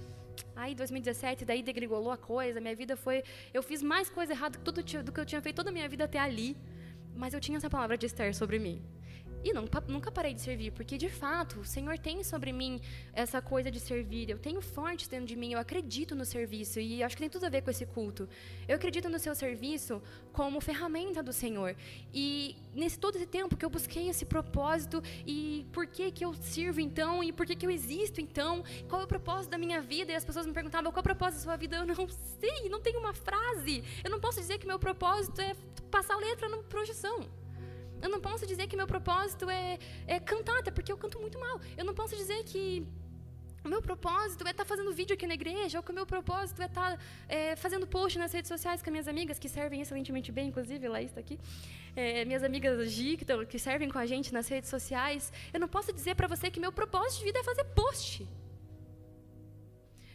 [0.56, 3.22] aí 2017, daí degringolou a coisa, minha vida foi.
[3.54, 6.20] Eu fiz mais coisa errada do que eu tinha feito toda a minha vida até
[6.20, 6.56] ali.
[7.18, 8.82] Mas eu tinha essa palavra de Esther sobre mim.
[9.44, 12.80] E não, nunca parei de servir, porque de fato o Senhor tem sobre mim
[13.14, 14.30] essa coisa de servir.
[14.30, 17.46] Eu tenho forte dentro de mim, eu acredito no serviço e acho que tem tudo
[17.46, 18.30] a ver com esse culto.
[18.68, 20.02] Eu acredito no seu serviço
[20.32, 21.76] como ferramenta do Senhor.
[22.14, 26.34] E nesse todo esse tempo que eu busquei esse propósito e por que que eu
[26.36, 28.64] sirvo então e por que que eu existo então?
[28.88, 30.12] Qual é o propósito da minha vida?
[30.12, 31.78] E as pessoas me perguntavam qual é o propósito da sua vida?
[31.78, 32.08] Eu não
[32.40, 33.84] sei, não tenho uma frase.
[34.04, 35.56] Eu não posso dizer que meu propósito é
[35.90, 37.41] passar letra na projeção.
[38.02, 41.40] Eu não posso dizer que meu propósito é, é cantar, até porque eu canto muito
[41.40, 41.60] mal.
[41.78, 42.86] Eu não posso dizer que
[43.64, 46.06] o meu propósito é estar tá fazendo vídeo aqui na igreja, ou que o meu
[46.06, 49.82] propósito é estar tá, é, fazendo post nas redes sociais com minhas amigas, que servem
[49.82, 51.40] excelentemente bem, inclusive, lá está aqui.
[51.96, 55.32] É, minhas amigas Gi, que, tão, que servem com a gente nas redes sociais.
[55.54, 58.28] Eu não posso dizer para você que meu propósito de vida é fazer post.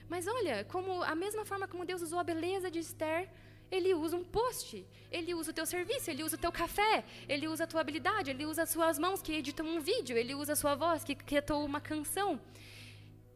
[0.09, 3.29] Mas olha, como a mesma forma como Deus usou a beleza de Esther,
[3.71, 7.49] ele usa um post, ele usa o teu serviço, ele usa o teu café, ele
[7.49, 10.53] usa a tua habilidade, ele usa as suas mãos que editam um vídeo, ele usa
[10.53, 12.41] a sua voz que criou uma canção.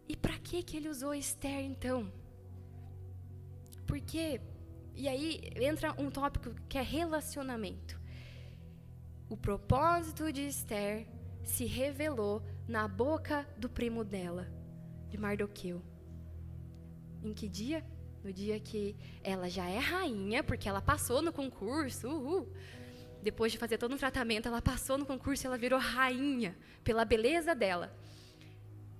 [0.09, 2.13] E para que que ele usou Esther então?
[3.87, 4.41] Porque
[4.95, 7.99] e aí entra um tópico que é relacionamento.
[9.29, 11.07] O propósito de Esther
[11.43, 14.47] se revelou na boca do primo dela,
[15.09, 15.83] de Mardoqueu.
[17.23, 17.85] Em que dia?
[18.23, 22.49] No dia que ela já é rainha, porque ela passou no concurso, uhul.
[23.23, 27.05] Depois de fazer todo um tratamento, ela passou no concurso e ela virou rainha pela
[27.05, 27.95] beleza dela.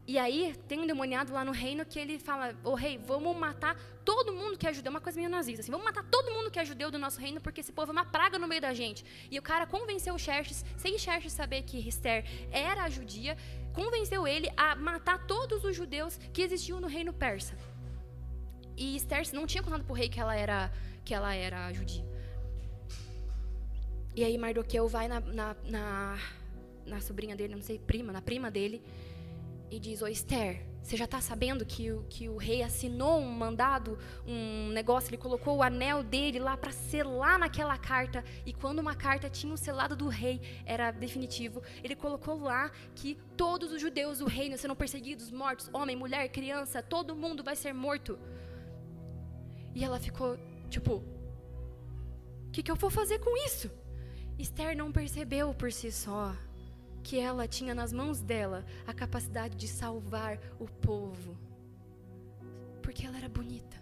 [0.07, 3.37] E aí tem um demoniado lá no reino que ele fala: Ô oh, rei, vamos
[3.37, 4.91] matar todo mundo que é judeu.
[4.91, 7.41] Uma coisa meio nazista, assim, vamos matar todo mundo que é judeu do nosso reino,
[7.41, 9.05] porque esse povo é uma praga no meio da gente.
[9.31, 13.37] E o cara convenceu Xerxes, sem Xerxes saber que Esther era judia,
[13.73, 17.57] convenceu ele a matar todos os judeus que existiam no reino persa.
[18.81, 20.73] E Esther não tinha contado pro rei que ela era,
[21.05, 22.03] que ela era judia.
[24.17, 26.19] E aí Mardoqueu vai na, na, na,
[26.87, 28.83] na sobrinha dele, não sei, prima, na prima dele,
[29.71, 33.31] e diz: Ô Esther, você já está sabendo que o, que o rei assinou um
[33.31, 38.25] mandado, um negócio, ele colocou o anel dele lá para selar naquela carta.
[38.47, 43.19] E quando uma carta tinha o selado do rei, era definitivo, ele colocou lá que
[43.37, 47.75] todos os judeus do reino serão perseguidos, mortos, homem, mulher, criança, todo mundo vai ser
[47.75, 48.19] morto.
[49.75, 50.95] E ela ficou tipo:
[52.47, 53.71] O que, que eu vou fazer com isso?
[54.39, 56.35] Esther não percebeu por si só
[57.03, 61.37] que ela tinha nas mãos dela a capacidade de salvar o povo.
[62.83, 63.81] Porque ela era bonita.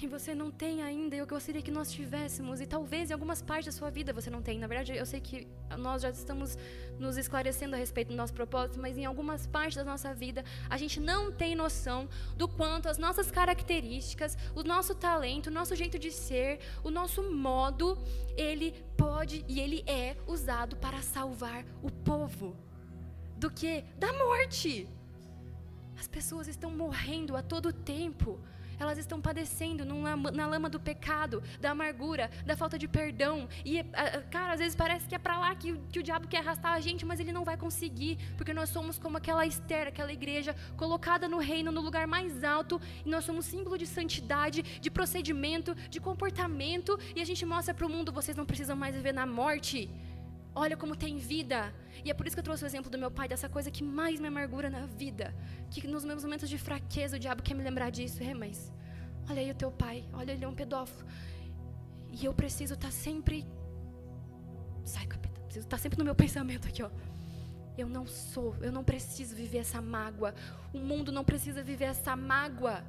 [0.00, 3.66] E você não tem ainda, eu gostaria que nós tivéssemos, e talvez em algumas partes
[3.66, 4.58] da sua vida você não tem.
[4.58, 5.46] Na verdade, eu sei que
[5.78, 6.58] nós já estamos
[7.02, 10.76] nos esclarecendo a respeito do nosso propósito, mas em algumas partes da nossa vida a
[10.76, 15.98] gente não tem noção do quanto as nossas características, o nosso talento, o nosso jeito
[15.98, 17.98] de ser, o nosso modo,
[18.36, 22.56] ele pode e ele é usado para salvar o povo.
[23.36, 23.84] Do que?
[23.98, 24.88] Da morte.
[25.98, 28.40] As pessoas estão morrendo a todo tempo
[28.78, 33.48] elas estão padecendo na lama do pecado, da amargura, da falta de perdão.
[33.64, 33.82] E,
[34.30, 36.80] cara, às vezes parece que é para lá que, que o diabo quer arrastar a
[36.80, 41.28] gente, mas ele não vai conseguir, porque nós somos como aquela Esther, aquela igreja colocada
[41.28, 46.00] no reino, no lugar mais alto, e nós somos símbolo de santidade, de procedimento, de
[46.00, 49.90] comportamento, e a gente mostra para o mundo: vocês não precisam mais viver na morte.
[50.54, 51.72] Olha como tem vida.
[52.04, 53.82] E é por isso que eu trouxe o exemplo do meu pai, dessa coisa que
[53.82, 55.34] mais me amargura na vida.
[55.70, 58.22] Que nos meus momentos de fraqueza o diabo quer me lembrar disso.
[58.22, 58.72] É, mas
[59.28, 61.08] olha aí o teu pai, olha ele é um pedófilo.
[62.10, 63.46] E eu preciso estar tá sempre.
[64.84, 65.40] Sai, capeta.
[65.42, 66.90] Preciso estar tá sempre no meu pensamento aqui, ó.
[67.76, 70.34] Eu não sou, eu não preciso viver essa mágoa.
[70.74, 72.84] O mundo não precisa viver essa mágoa.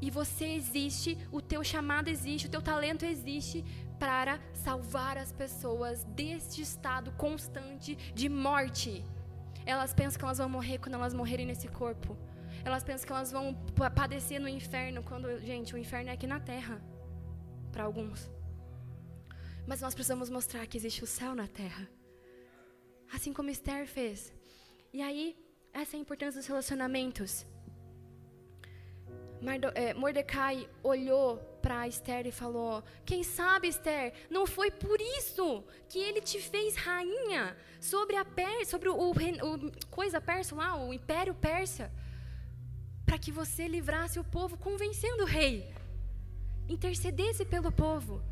[0.00, 3.64] E você existe, o teu chamado existe, o teu talento existe
[3.98, 9.04] para salvar as pessoas deste estado constante de morte.
[9.66, 12.16] Elas pensam que elas vão morrer quando elas morrerem nesse corpo.
[12.64, 13.54] Elas pensam que elas vão
[13.94, 16.80] padecer no inferno quando, gente, o inferno é aqui na terra
[17.70, 18.30] para alguns.
[19.66, 21.88] Mas nós precisamos mostrar que existe o céu na terra.
[23.12, 24.32] Assim como Esther fez.
[24.92, 25.36] E aí,
[25.72, 27.46] essa é a importância dos relacionamentos.
[29.74, 35.98] É, Mordecai olhou para Esther e falou: Quem sabe, Esther, não foi por isso que
[35.98, 40.92] ele te fez rainha sobre a per, sobre o, o, o coisa persa lá, o
[40.92, 41.90] império persa,
[43.04, 45.74] para que você livrasse o povo, convencendo o rei,
[46.68, 48.22] intercedesse pelo povo.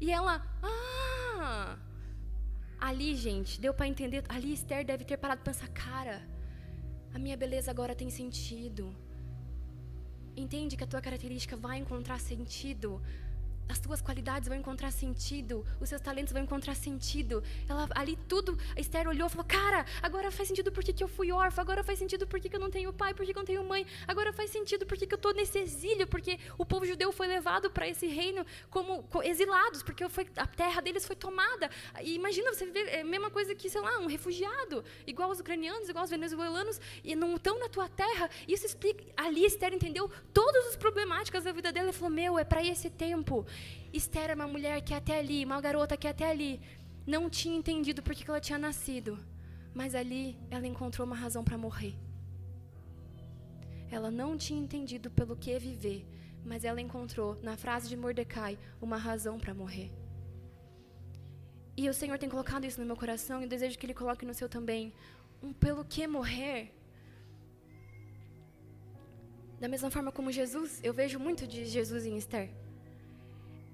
[0.00, 1.78] E ela, ah,
[2.80, 4.24] ali, gente, deu para entender.
[4.28, 6.18] Ali Esther deve ter parado para pensar, cara
[7.14, 8.94] a minha beleza agora tem sentido.
[10.40, 12.98] Entende que a tua característica vai encontrar sentido
[13.70, 17.42] as tuas qualidades vão encontrar sentido, os seus talentos vão encontrar sentido.
[17.68, 21.08] Ela, ali tudo, a Esther olhou e falou: Cara, agora faz sentido porque que eu
[21.08, 23.46] fui órfã, agora faz sentido porque que eu não tenho pai, porque que eu não
[23.46, 27.12] tenho mãe, agora faz sentido porque que eu estou nesse exílio, porque o povo judeu
[27.12, 31.70] foi levado para esse reino como exilados, porque foi, a terra deles foi tomada.
[32.02, 35.40] E imagina você viver é a mesma coisa que, sei lá, um refugiado, igual os
[35.40, 38.28] ucranianos, igual os venezuelanos, e não estão na tua terra.
[38.48, 39.04] Isso explica.
[39.16, 42.90] Ali Esther entendeu todas as problemáticas da vida dela e falou: Meu, é para esse
[42.90, 43.46] tempo.
[43.92, 46.60] Esther era uma mulher que até ali, uma garota que até ali,
[47.06, 49.18] não tinha entendido por que ela tinha nascido.
[49.74, 51.94] Mas ali ela encontrou uma razão para morrer.
[53.90, 56.06] Ela não tinha entendido pelo que viver,
[56.44, 59.90] mas ela encontrou na frase de Mordecai uma razão para morrer.
[61.76, 64.34] E o Senhor tem colocado isso no meu coração e desejo que Ele coloque no
[64.34, 64.92] seu também.
[65.42, 66.72] Um pelo que morrer.
[69.58, 72.50] Da mesma forma como Jesus, eu vejo muito de Jesus em Esther.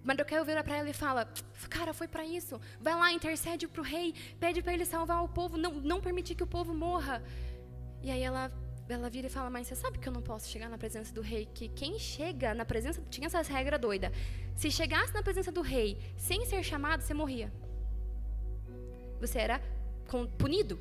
[0.06, 1.28] Mardoqueu vira para ela e fala:
[1.68, 2.60] Cara, foi para isso.
[2.80, 6.36] Vai lá, intercede para o rei, pede para ele salvar o povo, não, não permitir
[6.36, 7.20] que o povo morra.
[8.00, 8.52] E aí ela,
[8.88, 11.20] ela vira e fala: Mas você sabe que eu não posso chegar na presença do
[11.20, 11.48] rei?
[11.52, 13.02] Que quem chega na presença.
[13.10, 14.12] Tinha essas regras doidas.
[14.54, 17.52] Se chegasse na presença do rei sem ser chamado, você morria.
[19.20, 19.60] Você era
[20.38, 20.78] punido.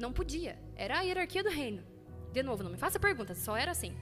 [0.00, 0.58] Não podia.
[0.74, 1.80] Era a hierarquia do reino.
[2.32, 3.96] De novo, não me faça perguntas, só era assim.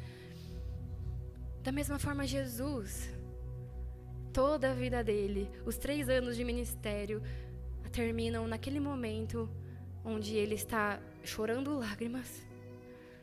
[1.63, 3.13] Da mesma forma, Jesus
[4.33, 7.23] toda a vida dele, os três anos de ministério,
[7.93, 9.49] terminam naquele momento
[10.05, 12.43] onde ele está chorando lágrimas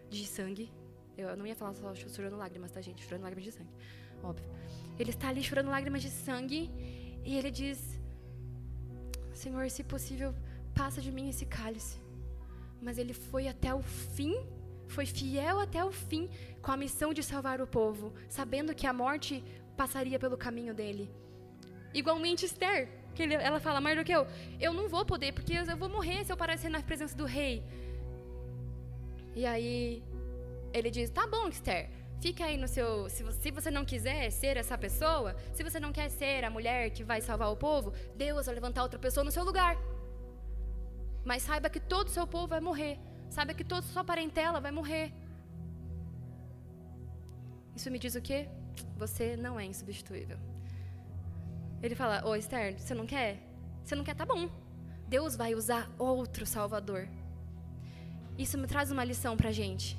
[0.10, 0.72] de sangue.
[1.18, 3.04] Eu não ia falar só chorando lágrimas, tá, gente?
[3.04, 3.74] Chorando lágrimas de sangue,
[4.24, 4.48] óbvio.
[4.98, 6.70] Ele está ali chorando lágrimas de sangue
[7.26, 8.00] e ele diz:
[9.34, 10.34] Senhor, se possível,
[10.74, 12.00] passa de mim esse cálice.
[12.82, 14.36] Mas ele foi até o fim,
[14.88, 16.30] foi fiel até o fim
[16.62, 19.44] com a missão de salvar o povo, sabendo que a morte
[19.82, 21.06] passaria pelo caminho dele.
[21.94, 24.28] Igualmente Esther, que ele, ela fala, Mardoqueu,
[24.60, 27.56] eu não vou poder, porque eu vou morrer se eu aparecer na presença do rei.
[29.40, 30.04] E aí
[30.74, 31.90] ele diz, tá bom, Esther,
[32.26, 33.10] fica aí no seu.
[33.10, 36.50] Se você, se você não quiser ser essa pessoa, se você não quer ser a
[36.58, 39.78] mulher que vai salvar o povo, Deus vai levantar outra pessoa no seu lugar.
[41.24, 42.96] Mas saiba que todo o seu povo vai morrer.
[43.30, 45.14] Saiba que toda sua parentela vai morrer.
[47.78, 48.42] Isso me diz o quê?
[48.98, 50.38] Você não é insubstituível.
[51.82, 53.38] Ele fala: Ô Esther, você não quer?
[53.84, 54.16] Você não quer?
[54.16, 54.50] Tá bom.
[55.08, 57.08] Deus vai usar outro Salvador.
[58.38, 59.98] Isso me traz uma lição pra gente.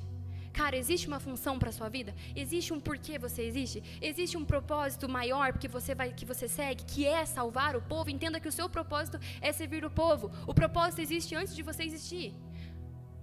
[0.53, 2.13] Cara, existe uma função para sua vida?
[2.35, 3.81] Existe um porquê você existe?
[4.01, 8.09] Existe um propósito maior que você vai que você segue, que é salvar o povo?
[8.09, 10.31] Entenda que o seu propósito é servir o povo.
[10.45, 12.33] O propósito existe antes de você existir.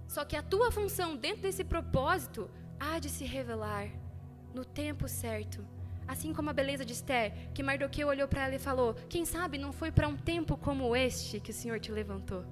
[0.07, 3.89] Só que a tua função dentro desse propósito há de se revelar
[4.53, 5.65] no tempo certo.
[6.07, 9.59] Assim como a beleza de Esther, que Mardoqueu olhou para ela e falou: Quem sabe
[9.59, 12.43] não foi para um tempo como este que o Senhor te levantou?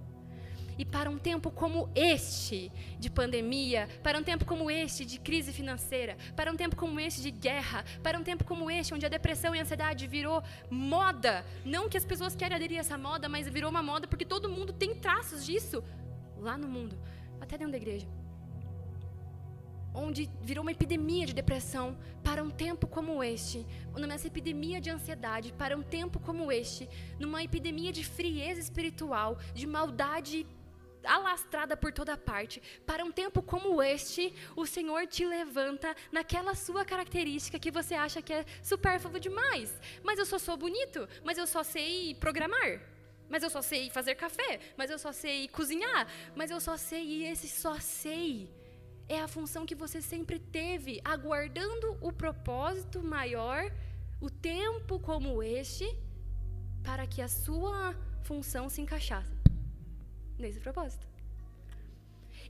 [0.77, 5.51] E para um tempo como este de pandemia, para um tempo como este de crise
[5.51, 9.09] financeira, para um tempo como este de guerra, para um tempo como este onde a
[9.09, 11.43] depressão e a ansiedade virou moda.
[11.65, 14.47] Não que as pessoas querem aderir a essa moda, mas virou uma moda porque todo
[14.47, 15.83] mundo tem traços disso
[16.37, 16.95] lá no mundo,
[17.41, 18.07] até dentro da igreja
[19.97, 25.51] onde virou uma epidemia de depressão para um tempo como este, nessa epidemia de ansiedade
[25.51, 26.87] para um tempo como este,
[27.19, 30.45] numa epidemia de frieza espiritual, de maldade
[31.03, 32.61] alastrada por toda parte.
[32.85, 38.21] Para um tempo como este, o Senhor te levanta naquela sua característica que você acha
[38.21, 39.73] que é supérfluo demais.
[40.03, 42.81] Mas eu só sou bonito, mas eu só sei programar.
[43.29, 47.03] Mas eu só sei fazer café, mas eu só sei cozinhar, mas eu só sei
[47.03, 48.49] e esse só sei
[49.09, 53.71] é a função que você sempre teve, aguardando o propósito maior,
[54.19, 55.87] o tempo como este,
[56.83, 59.31] para que a sua função se encaixasse
[60.37, 61.07] nesse propósito.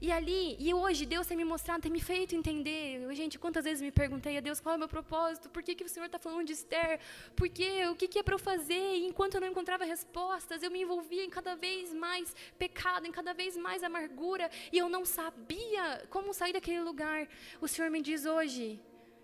[0.00, 3.02] E ali, e hoje, Deus tem me mostrado, tem me feito entender.
[3.02, 5.74] Eu, gente, quantas vezes me perguntei a Deus qual é o meu propósito, por que,
[5.74, 7.00] que o Senhor está falando de Esther,
[7.34, 8.96] por que, o que, que é para eu fazer.
[8.96, 13.12] E enquanto eu não encontrava respostas, eu me envolvia em cada vez mais pecado, em
[13.12, 17.28] cada vez mais amargura, e eu não sabia como sair daquele lugar.
[17.60, 18.80] O Senhor me diz hoje,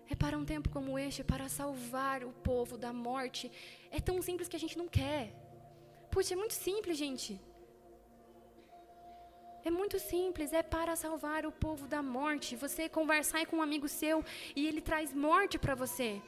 [0.09, 3.51] é para um tempo como este, para salvar o povo da morte.
[3.89, 5.33] É tão simples que a gente não quer.
[6.11, 7.39] Puxa, é muito simples, gente.
[9.67, 12.55] É muito simples, é para salvar o povo da morte.
[12.55, 14.23] Você conversar com um amigo seu
[14.55, 16.21] e ele traz morte para você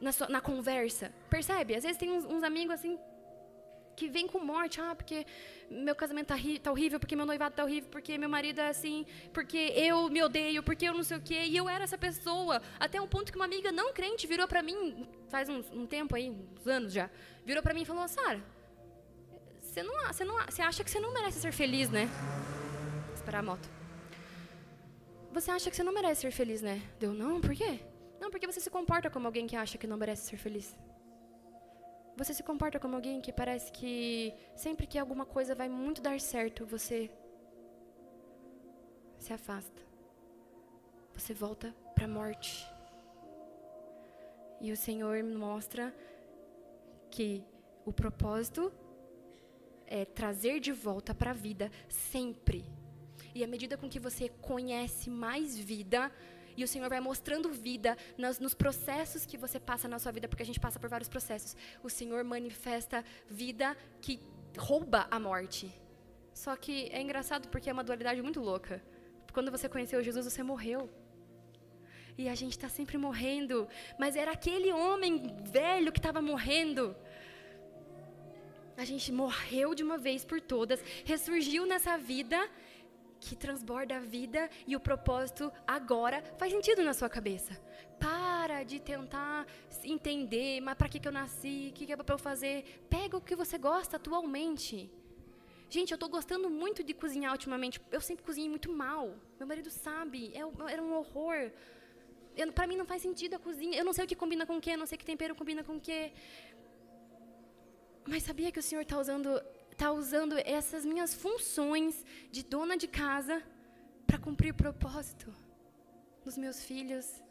[0.00, 1.12] na, sua, na, conversa.
[1.28, 1.74] Percebe?
[1.74, 2.98] Às vezes tem uns, uns, amigos assim
[3.94, 4.80] que vêm com morte.
[4.80, 5.26] Ah, porque
[5.70, 9.04] meu casamento tá, tá, horrível, porque meu noivado tá horrível, porque meu marido é assim,
[9.34, 11.42] porque eu me odeio, porque eu não sei o quê.
[11.44, 12.62] E eu era essa pessoa.
[12.80, 16.16] Até um ponto que uma amiga não crente virou para mim, faz um, um tempo
[16.16, 17.10] aí, uns anos já,
[17.44, 18.42] virou para mim e falou: Sara,
[19.76, 22.08] você não, você não, você acha que você não merece ser feliz, né?
[23.14, 23.68] Esperar a moto.
[25.34, 26.80] Você acha que você não merece ser feliz, né?
[26.98, 27.80] Deu, não, por quê?
[28.18, 30.74] Não, porque você se comporta como alguém que acha que não merece ser feliz.
[32.16, 36.18] Você se comporta como alguém que parece que sempre que alguma coisa vai muito dar
[36.20, 37.10] certo, você
[39.18, 39.82] se afasta.
[41.12, 42.66] Você volta para a morte.
[44.58, 45.94] E o Senhor mostra
[47.10, 47.44] que
[47.84, 48.72] o propósito
[49.86, 52.64] é, trazer de volta para a vida sempre.
[53.34, 56.10] E à medida com que você conhece mais vida,
[56.56, 60.26] e o Senhor vai mostrando vida nos, nos, processos que você passa na sua vida,
[60.26, 61.54] porque a gente passa por vários processos.
[61.82, 64.18] O Senhor manifesta vida que
[64.56, 65.70] rouba a morte.
[66.32, 68.82] Só que é engraçado porque é uma dualidade muito louca.
[69.32, 70.88] Quando você conheceu Jesus, você morreu.
[72.16, 73.68] E a gente está sempre morrendo.
[73.98, 76.96] Mas era aquele homem velho que estava morrendo.
[78.76, 82.38] A gente morreu de uma vez por todas, ressurgiu nessa vida
[83.18, 87.58] que transborda a vida e o propósito agora faz sentido na sua cabeça.
[87.98, 89.46] Para de tentar
[89.82, 92.84] entender, mas para que, que eu nasci, o que, que é para eu fazer.
[92.90, 94.90] Pega o que você gosta atualmente.
[95.68, 97.80] Gente, eu estou gostando muito de cozinhar ultimamente.
[97.90, 99.14] Eu sempre cozinhei muito mal.
[99.38, 101.50] Meu marido sabe, é, era um horror.
[102.54, 103.76] Para mim não faz sentido a cozinha.
[103.76, 105.76] Eu não sei o que combina com o que, não sei que tempero combina com
[105.76, 106.12] o que.
[108.06, 109.30] Mas sabia que o Senhor está usando
[109.76, 113.42] está usando essas minhas funções de dona de casa
[114.06, 115.34] para cumprir propósito
[116.24, 117.22] nos meus filhos,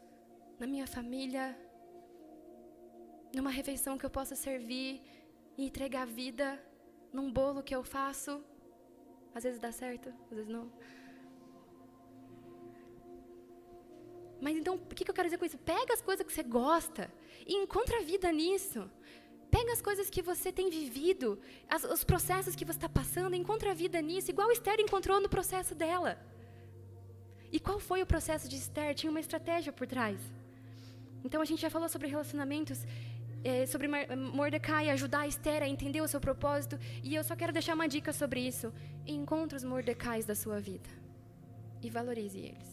[0.60, 1.58] na minha família,
[3.34, 5.02] numa refeição que eu possa servir
[5.58, 6.62] e entregar vida
[7.12, 8.32] num bolo que eu faço.
[9.34, 10.70] Às vezes dá certo, às vezes não.
[14.40, 15.58] Mas então, o que eu quero dizer com isso?
[15.58, 17.10] Pega as coisas que você gosta
[17.44, 18.88] e encontra vida nisso.
[19.56, 21.28] Pega as coisas que você tem vivido,
[21.74, 25.30] as, os processos que você está passando, encontra a vida nisso, igual Esther encontrou no
[25.30, 26.12] processo dela.
[27.50, 28.94] E qual foi o processo de Esther?
[28.94, 30.20] Tinha uma estratégia por trás.
[31.24, 32.84] Então a gente já falou sobre relacionamentos,
[33.42, 36.78] é, sobre Mordecai ajudar Esther a entender o seu propósito.
[37.02, 38.70] E eu só quero deixar uma dica sobre isso.
[39.06, 40.90] Encontre os Mordecais da sua vida
[41.80, 42.70] e valorize eles.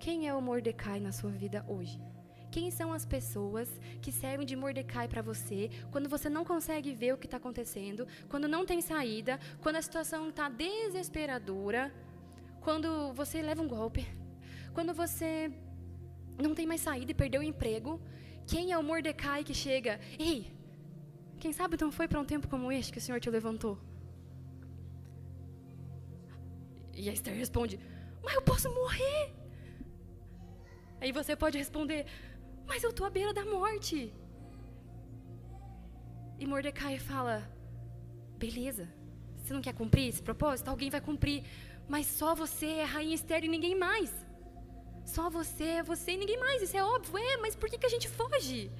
[0.00, 1.96] Quem é o Mordecai na sua vida hoje?
[2.50, 3.68] Quem são as pessoas
[4.00, 8.06] que servem de Mordecai para você quando você não consegue ver o que está acontecendo,
[8.28, 11.92] quando não tem saída, quando a situação está desesperadora,
[12.60, 14.06] quando você leva um golpe,
[14.72, 15.52] quando você
[16.38, 18.00] não tem mais saída e perdeu o emprego?
[18.46, 19.98] Quem é o Mordecai que chega?
[20.18, 20.52] Ei,
[21.38, 23.78] quem sabe não foi para um tempo como este que o Senhor te levantou?
[26.94, 27.78] E a Esther responde:
[28.24, 29.34] Mas eu posso morrer.
[31.00, 32.06] Aí você pode responder:
[32.66, 34.12] mas eu estou à beira da morte.
[36.38, 37.36] E Mordecai fala:
[38.36, 38.88] Beleza,
[39.36, 40.68] você não quer cumprir esse propósito?
[40.68, 41.44] Alguém vai cumprir.
[41.88, 44.12] Mas só você é rainha Esther e ninguém mais.
[45.04, 46.60] Só você é você e ninguém mais.
[46.62, 48.70] Isso é óbvio, é, mas por que, que a gente foge?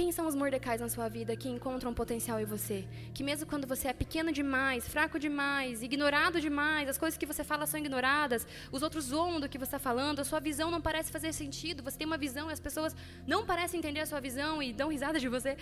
[0.00, 2.88] Quem são os mordecais na sua vida que encontram potencial em você?
[3.12, 7.44] Que mesmo quando você é pequeno demais, fraco demais, ignorado demais, as coisas que você
[7.44, 10.80] fala são ignoradas, os outros zoam do que você está falando, a sua visão não
[10.80, 12.96] parece fazer sentido, você tem uma visão e as pessoas
[13.26, 15.54] não parecem entender a sua visão e dão risada de você.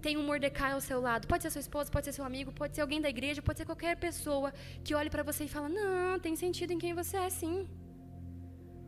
[0.00, 1.28] Tem um Mordecai ao seu lado.
[1.28, 3.64] Pode ser sua esposa, pode ser seu amigo, pode ser alguém da igreja, pode ser
[3.64, 4.52] qualquer pessoa
[4.82, 7.68] que olhe para você e fala: Não, tem sentido em quem você é, sim.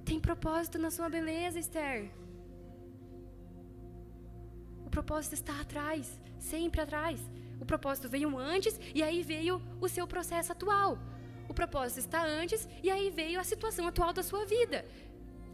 [0.05, 2.24] Tem propósito na sua beleza, Esther
[4.95, 7.19] propósito está atrás, sempre atrás.
[7.61, 10.99] O propósito veio antes e aí veio o seu processo atual.
[11.49, 14.85] O propósito está antes e aí veio a situação atual da sua vida.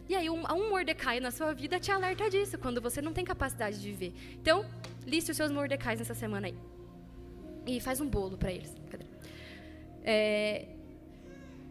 [0.07, 3.25] E aí um, um Mordecai na sua vida te alerta disso, quando você não tem
[3.25, 4.13] capacidade de viver.
[4.39, 4.57] Então,
[5.05, 6.57] liste os seus Mordecais nessa semana aí.
[7.65, 8.75] E faz um bolo para eles.
[10.03, 10.67] É,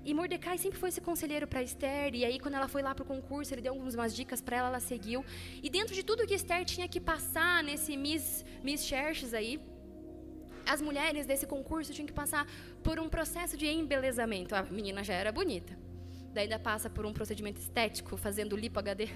[0.05, 3.03] e Mordecai sempre foi esse conselheiro para Esther, e aí quando ela foi lá para
[3.03, 5.25] o concurso, ele deu algumas dicas para ela, ela seguiu.
[5.63, 9.61] E dentro de tudo que Esther tinha que passar nesse Miss, Miss Xerxes aí,
[10.67, 12.47] as mulheres desse concurso tinham que passar
[12.83, 14.55] por um processo de embelezamento.
[14.55, 15.77] A menina já era bonita.
[16.33, 19.09] Daí ainda passa por um procedimento estético, fazendo lipo HD,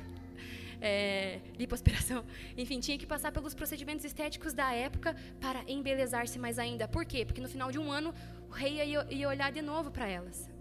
[0.80, 2.24] é, lipoaspiração.
[2.56, 6.88] Enfim, tinha que passar pelos procedimentos estéticos da época para embelezar-se mais ainda.
[6.88, 7.24] Por quê?
[7.24, 8.12] Porque no final de um ano,
[8.48, 10.53] o rei ia, ia olhar de novo para elas.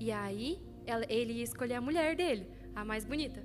[0.00, 0.58] E aí
[1.08, 3.44] ele ia escolher a mulher dele, a mais bonita.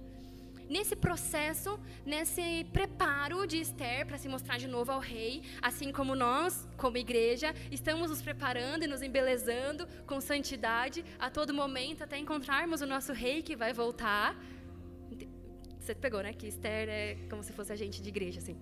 [0.70, 6.16] Nesse processo, nesse preparo de Esther para se mostrar de novo ao rei, assim como
[6.16, 12.18] nós, como igreja, estamos nos preparando e nos embelezando com santidade a todo momento até
[12.18, 14.36] encontrarmos o nosso rei que vai voltar.
[15.80, 16.34] Você pegou, né?
[16.34, 18.58] Que Esther é como se fosse a gente de igreja, assim.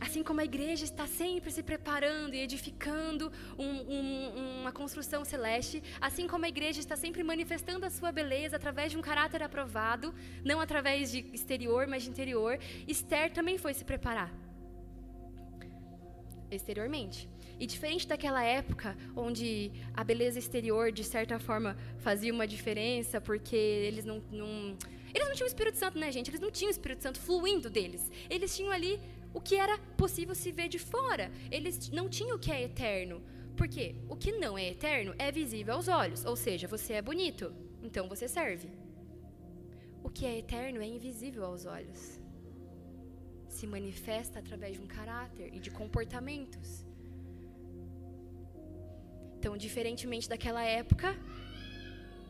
[0.00, 5.82] Assim como a igreja está sempre se preparando e edificando um, um, uma construção celeste,
[6.00, 10.14] assim como a igreja está sempre manifestando a sua beleza através de um caráter aprovado,
[10.42, 14.32] não através de exterior, mas de interior, Esther também foi se preparar
[16.50, 17.28] exteriormente.
[17.58, 23.54] E diferente daquela época onde a beleza exterior, de certa forma, fazia uma diferença, porque
[23.54, 24.76] eles não, não,
[25.14, 26.30] eles não tinham o Espírito Santo, né, gente?
[26.30, 28.10] Eles não tinham o Espírito Santo fluindo deles.
[28.28, 28.98] Eles tinham ali
[29.32, 31.30] o que era possível se ver de fora.
[31.50, 33.22] Eles não tinham o que é eterno.
[33.56, 37.52] Porque o que não é eterno é visível aos olhos, ou seja, você é bonito,
[37.82, 38.70] então você serve.
[40.02, 42.18] O que é eterno é invisível aos olhos.
[43.48, 46.86] Se manifesta através de um caráter e de comportamentos.
[49.36, 51.14] Então, diferentemente daquela época,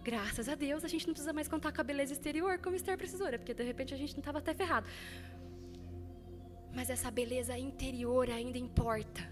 [0.02, 2.96] graças a Deus, a gente não precisa mais contar com a beleza exterior como Esther
[2.96, 3.38] precisou, né?
[3.38, 4.86] porque de repente a gente não estava até ferrado.
[6.74, 9.28] Mas essa beleza interior ainda importa.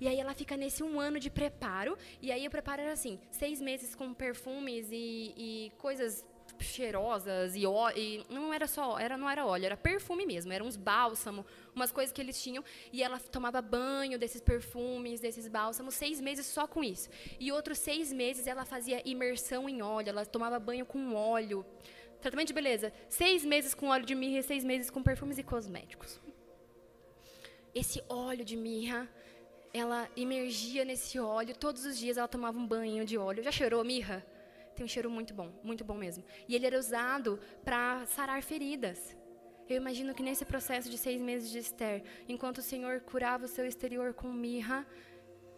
[0.00, 1.96] E aí ela fica nesse um ano de preparo.
[2.20, 6.24] E aí o preparo era assim, seis meses com perfumes e, e coisas
[6.60, 10.66] cheirosas e, ó, e não era só, era não era óleo, era perfume mesmo, eram
[10.66, 15.94] uns bálsamos, umas coisas que eles tinham e ela tomava banho desses perfumes, desses bálsamos,
[15.94, 17.08] seis meses só com isso.
[17.40, 21.64] E outros seis meses ela fazia imersão em óleo, ela tomava banho com óleo,
[22.20, 25.42] tratamento de beleza, seis meses com óleo de mirra e seis meses com perfumes e
[25.42, 26.20] cosméticos.
[27.74, 29.08] Esse óleo de mirra,
[29.72, 33.42] ela imergia nesse óleo, todos os dias ela tomava um banho de óleo.
[33.42, 34.24] Já cheirou mirra?
[34.74, 36.24] tem um cheiro muito bom, muito bom mesmo.
[36.48, 39.16] E ele era usado para sarar feridas.
[39.68, 43.48] Eu imagino que nesse processo de seis meses de Esther, enquanto o Senhor curava o
[43.48, 44.86] seu exterior com mirra,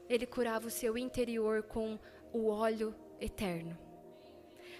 [0.08, 1.98] ele curava o seu interior com
[2.32, 3.76] o óleo eterno.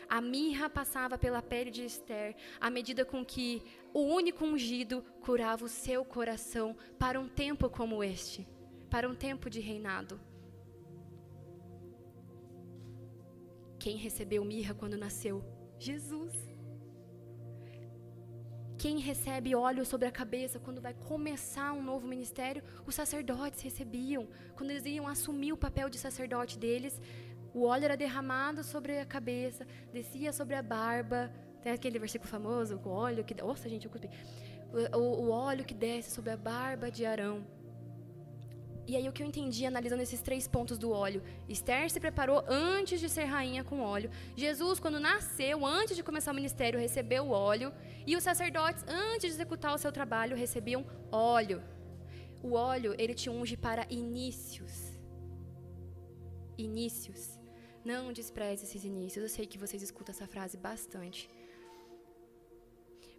[0.08, 3.60] A mirra passava pela pele de Esther, à medida com que
[3.98, 8.46] o único ungido curava o seu coração para um tempo como este,
[8.90, 10.20] para um tempo de reinado.
[13.78, 15.42] Quem recebeu mirra quando nasceu?
[15.78, 16.34] Jesus.
[18.76, 22.62] Quem recebe óleo sobre a cabeça quando vai começar um novo ministério?
[22.84, 24.28] Os sacerdotes recebiam.
[24.54, 27.00] Quando eles iam assumir o papel de sacerdote deles,
[27.54, 31.32] o óleo era derramado sobre a cabeça, descia sobre a barba.
[31.66, 33.34] Tem aquele versículo famoso, o óleo que.
[33.34, 34.08] Nossa, gente, eu cuspi.
[34.94, 37.44] O, o, óleo que desce sobre a barba de Arão.
[38.86, 42.44] E aí o que eu entendi analisando esses três pontos do óleo, Esther se preparou
[42.46, 44.12] antes de ser rainha com óleo.
[44.36, 47.72] Jesus, quando nasceu, antes de começar o ministério, recebeu óleo,
[48.06, 51.60] e os sacerdotes, antes de executar o seu trabalho, recebiam óleo.
[52.44, 54.74] O óleo, ele te unge para inícios.
[56.56, 57.40] Inícios.
[57.84, 59.24] Não despreze esses inícios.
[59.24, 61.28] Eu sei que vocês escutam essa frase bastante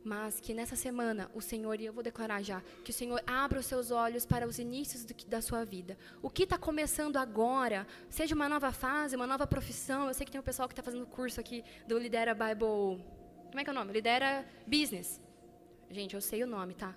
[0.08, 3.60] mas que nessa semana o Senhor, e eu vou declarar já, que o Senhor abra
[3.60, 5.97] os seus olhos para os inícios do, da sua vida.
[6.22, 10.08] O que está começando agora, seja uma nova fase, uma nova profissão.
[10.08, 13.03] Eu sei que tem um pessoal que está fazendo curso aqui do Lidera Bible.
[13.47, 13.91] Como é que é o nome?
[13.91, 15.22] Lidera Business.
[15.91, 16.95] Gente, eu sei o nome, tá?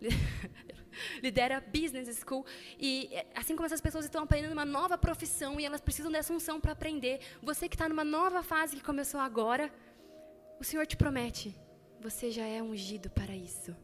[1.20, 2.46] Lidera Business School.
[2.78, 6.60] E assim como essas pessoas estão aprendendo uma nova profissão e elas precisam dessa unção
[6.60, 9.72] para aprender, você que está numa nova fase que começou agora,
[10.60, 11.52] o Senhor te promete
[12.00, 13.74] você já é ungido para isso.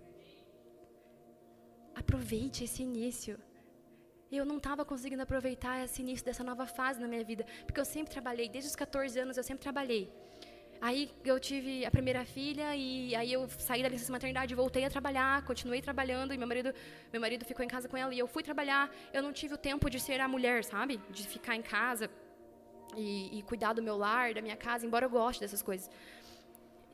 [1.95, 3.39] Aproveite esse início.
[4.31, 7.85] Eu não estava conseguindo aproveitar esse início dessa nova fase na minha vida, porque eu
[7.85, 10.05] sempre trabalhei, desde os 14 anos eu sempre trabalhei.
[10.81, 14.91] Aí eu tive a primeira filha e aí eu saí da licença maternidade, voltei a
[14.91, 16.75] trabalhar, continuei trabalhando e meu marido,
[17.13, 18.91] meu marido ficou em casa com ela e eu fui trabalhar.
[19.13, 21.01] Eu não tive o tempo de ser a mulher, sabe?
[21.11, 22.11] De ficar em casa
[22.97, 25.89] e, e cuidar do meu lar, da minha casa, embora eu goste dessas coisas.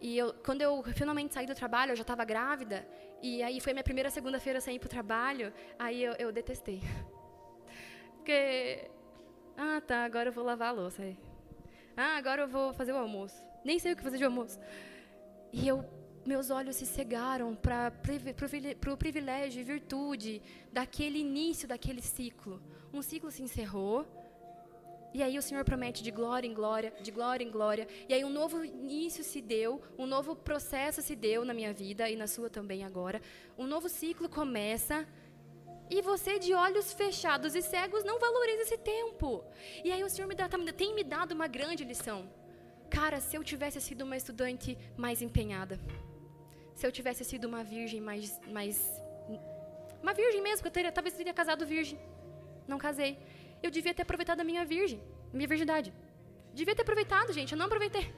[0.00, 2.86] E eu, quando eu finalmente saí do trabalho, eu já estava grávida.
[3.22, 5.52] E aí foi minha primeira segunda-feira sem ir para o trabalho.
[5.78, 6.80] Aí eu, eu detestei.
[8.16, 8.90] Porque,
[9.56, 11.02] ah, tá, agora eu vou lavar a louça.
[11.96, 13.44] Ah, agora eu vou fazer o almoço.
[13.62, 14.58] Nem sei o que fazer de almoço.
[15.52, 15.84] E eu,
[16.24, 17.92] meus olhos se cegaram para
[18.92, 20.40] o privilégio e virtude
[20.72, 22.62] daquele início daquele ciclo.
[22.92, 24.06] Um ciclo se encerrou
[25.12, 27.88] e aí o Senhor promete de glória em glória, de glória em glória.
[28.08, 32.08] E aí um novo início se deu, um novo processo se deu na minha vida
[32.08, 33.20] e na sua também agora.
[33.58, 35.06] Um novo ciclo começa.
[35.90, 39.44] E você, de olhos fechados e cegos, não valoriza esse tempo.
[39.84, 42.30] E aí o Senhor me dá, tá, tem me dado uma grande lição.
[42.88, 45.80] Cara, se eu tivesse sido uma estudante mais empenhada,
[46.76, 48.40] se eu tivesse sido uma virgem mais.
[48.48, 48.76] mais
[50.00, 51.98] uma virgem mesmo, que eu teria, talvez teria casado virgem.
[52.66, 53.18] Não casei.
[53.62, 55.02] Eu devia ter aproveitado a minha virgem,
[55.32, 55.92] minha virgindade.
[56.54, 57.52] Devia ter aproveitado, gente.
[57.52, 58.12] Eu não aproveitei.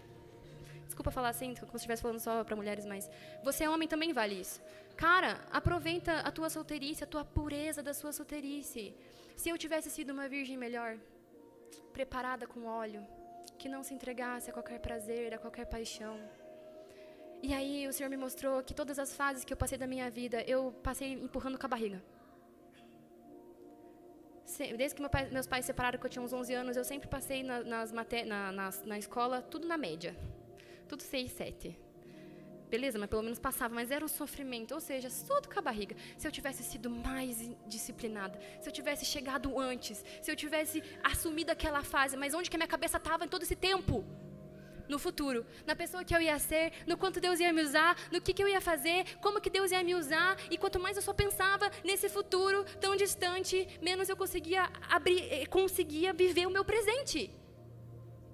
[0.87, 3.11] Desculpa falar assim, como se estivesse falando só para mulheres, mas
[3.43, 4.61] você é homem também vale isso.
[4.97, 8.95] Cara, aproveita a tua solteirice, a tua pureza da sua solteirice.
[9.35, 10.99] Se eu tivesse sido uma virgem melhor,
[11.93, 13.03] preparada com óleo,
[13.59, 16.17] que não se entregasse a qualquer prazer, a qualquer paixão.
[17.43, 20.11] E aí o Senhor me mostrou que todas as fases que eu passei da minha
[20.11, 22.03] vida, eu passei empurrando com a barriga
[24.77, 26.85] desde que meu pai, meus pais se separaram, que eu tinha uns 11 anos, eu
[26.85, 30.17] sempre passei na, nas, na, na, na escola tudo na média.
[30.89, 31.79] Tudo 6, 7.
[32.69, 35.95] beleza, mas pelo menos passava, mas era um sofrimento, ou seja, tudo com a barriga.
[36.17, 41.51] Se eu tivesse sido mais disciplinada, se eu tivesse chegado antes, se eu tivesse assumido
[41.53, 44.05] aquela fase, mas onde que a minha cabeça estava em todo esse tempo?
[44.93, 48.21] No futuro, na pessoa que eu ia ser, no quanto Deus ia me usar, no
[48.21, 51.05] que, que eu ia fazer, como que Deus ia me usar, e quanto mais eu
[51.09, 53.57] só pensava nesse futuro tão distante,
[53.89, 57.21] menos eu conseguia abrir, eh, conseguia viver o meu presente.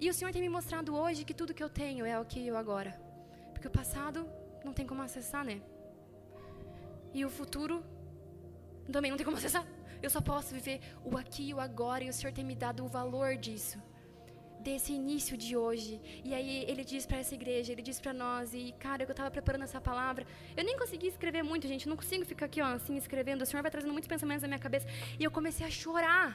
[0.01, 2.39] E o Senhor tem me mostrado hoje que tudo que eu tenho é o que
[2.49, 2.91] eu agora.
[3.53, 4.19] Porque o passado
[4.65, 5.61] não tem como acessar, né?
[7.13, 7.75] E o futuro
[8.91, 9.65] também não tem como acessar.
[10.01, 10.79] Eu só posso viver
[11.09, 13.77] o aqui e o agora, e o Senhor tem me dado o valor disso
[14.59, 16.01] desse início de hoje.
[16.23, 19.31] E aí ele diz para essa igreja, ele diz para nós, e cara, eu estava
[19.31, 20.25] preparando essa palavra,
[20.57, 23.41] eu nem consegui escrever muito, gente, não consigo ficar aqui, ó, assim, escrevendo.
[23.41, 24.87] O Senhor vai trazendo muitos pensamentos na minha cabeça,
[25.19, 26.29] e eu comecei a chorar.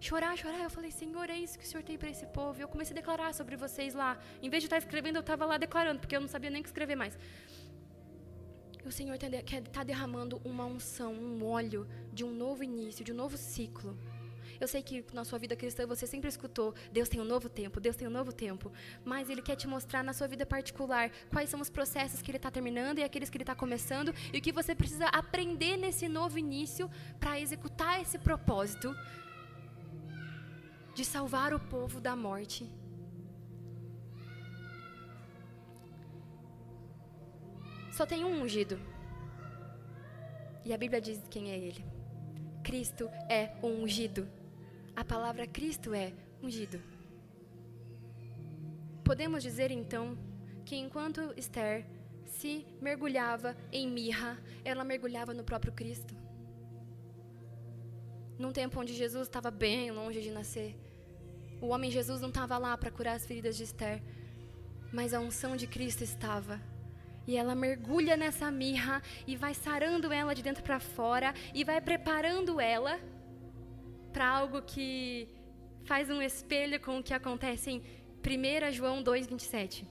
[0.00, 0.62] Chorar, chorar.
[0.62, 2.60] Eu falei, Senhor, é isso que o Senhor tem para esse povo.
[2.60, 4.16] E eu comecei a declarar sobre vocês lá.
[4.40, 6.62] Em vez de estar escrevendo, eu estava lá declarando, porque eu não sabia nem o
[6.62, 7.18] que escrever mais.
[8.86, 13.36] O Senhor está derramando uma unção, um óleo de um novo início, de um novo
[13.36, 13.98] ciclo.
[14.60, 17.80] Eu sei que na sua vida cristã você sempre escutou: Deus tem um novo tempo,
[17.80, 18.72] Deus tem um novo tempo.
[19.04, 22.38] Mas Ele quer te mostrar na sua vida particular quais são os processos que Ele
[22.38, 26.08] está terminando e aqueles que Ele está começando e o que você precisa aprender nesse
[26.08, 26.90] novo início
[27.20, 28.94] para executar esse propósito
[30.94, 32.68] de salvar o povo da morte.
[37.92, 38.78] Só tem um ungido.
[40.64, 41.84] E a Bíblia diz quem é ele.
[42.62, 44.37] Cristo é o ungido.
[44.98, 46.82] A palavra Cristo é ungido.
[49.04, 50.18] Podemos dizer então
[50.64, 51.86] que enquanto Esther
[52.24, 56.16] se mergulhava em mirra, ela mergulhava no próprio Cristo.
[58.36, 60.76] Num tempo onde Jesus estava bem longe de nascer,
[61.60, 64.02] o homem Jesus não estava lá para curar as feridas de Esther,
[64.92, 66.60] mas a unção de Cristo estava.
[67.24, 71.80] E ela mergulha nessa mirra e vai sarando ela de dentro para fora e vai
[71.80, 72.98] preparando ela
[74.18, 75.28] para algo que
[75.84, 77.80] faz um espelho com o que acontece em
[78.20, 79.86] 1 João 2:27.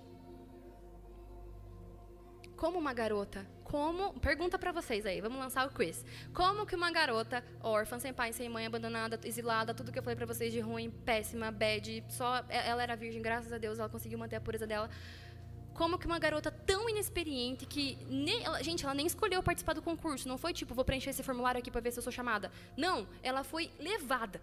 [2.58, 6.04] Como uma garota, como, pergunta para vocês aí, vamos lançar o quiz.
[6.34, 10.18] Como que uma garota órfã, sem pai, sem mãe, abandonada, exilada, tudo que eu falei
[10.18, 14.20] para vocês de ruim, péssima, bad, só ela era virgem, graças a Deus, ela conseguiu
[14.20, 14.90] manter a pureza dela.
[15.78, 19.82] Como que uma garota tão inexperiente que nem, ela, gente, ela nem escolheu participar do
[19.82, 22.52] concurso, não foi tipo, vou preencher esse formulário aqui para ver se eu sou chamada.
[22.76, 24.42] Não, ela foi levada.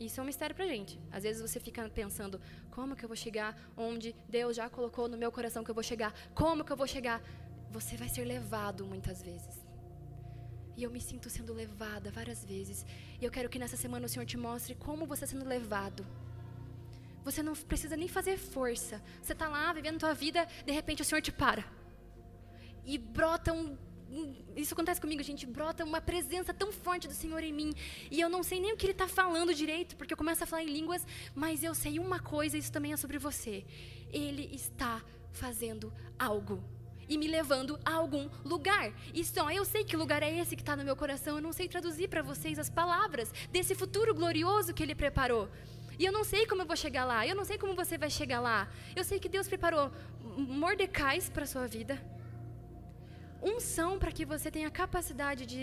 [0.00, 0.98] Isso é um mistério pra gente.
[1.12, 2.40] Às vezes você fica pensando,
[2.70, 5.84] como que eu vou chegar onde Deus já colocou no meu coração que eu vou
[5.84, 6.14] chegar?
[6.34, 7.22] Como que eu vou chegar?
[7.70, 9.60] Você vai ser levado muitas vezes.
[10.74, 12.86] E eu me sinto sendo levada várias vezes.
[13.20, 16.02] E eu quero que nessa semana o Senhor te mostre como você está sendo levado
[17.24, 19.02] você não precisa nem fazer força.
[19.20, 21.64] Você está lá vivendo a tua vida, de repente o Senhor te para.
[22.84, 23.76] E brota um.
[24.54, 25.46] Isso acontece comigo, gente.
[25.46, 27.72] Brota uma presença tão forte do Senhor em mim.
[28.10, 30.46] E eu não sei nem o que Ele está falando direito, porque eu começo a
[30.46, 33.64] falar em línguas, mas eu sei uma coisa, isso também é sobre você.
[34.12, 35.00] Ele está
[35.32, 36.62] fazendo algo
[37.08, 38.92] e me levando a algum lugar.
[39.14, 41.36] E só eu sei que lugar é esse que está no meu coração.
[41.36, 45.48] Eu não sei traduzir para vocês as palavras desse futuro glorioso que Ele preparou.
[46.02, 47.24] E eu não sei como eu vou chegar lá.
[47.24, 48.68] Eu não sei como você vai chegar lá.
[48.98, 49.84] Eu sei que Deus preparou
[50.62, 51.94] mordecais para a sua vida.
[53.40, 55.62] Unção para que você tenha a capacidade de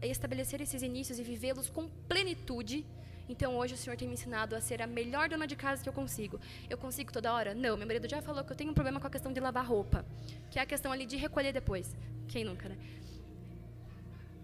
[0.00, 2.86] estabelecer esses inícios e vivê-los com plenitude.
[3.28, 5.88] Então hoje o Senhor tem me ensinado a ser a melhor dona de casa que
[5.88, 6.38] eu consigo.
[6.68, 7.52] Eu consigo toda hora?
[7.52, 9.66] Não, meu marido já falou que eu tenho um problema com a questão de lavar
[9.66, 10.06] roupa,
[10.52, 11.96] que é a questão ali de recolher depois.
[12.28, 12.78] Quem nunca, né?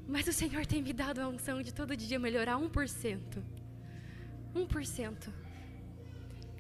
[0.08, 3.44] Mas o Senhor tem me dado a unção de todo dia melhorar 1%.
[4.56, 5.32] 1%.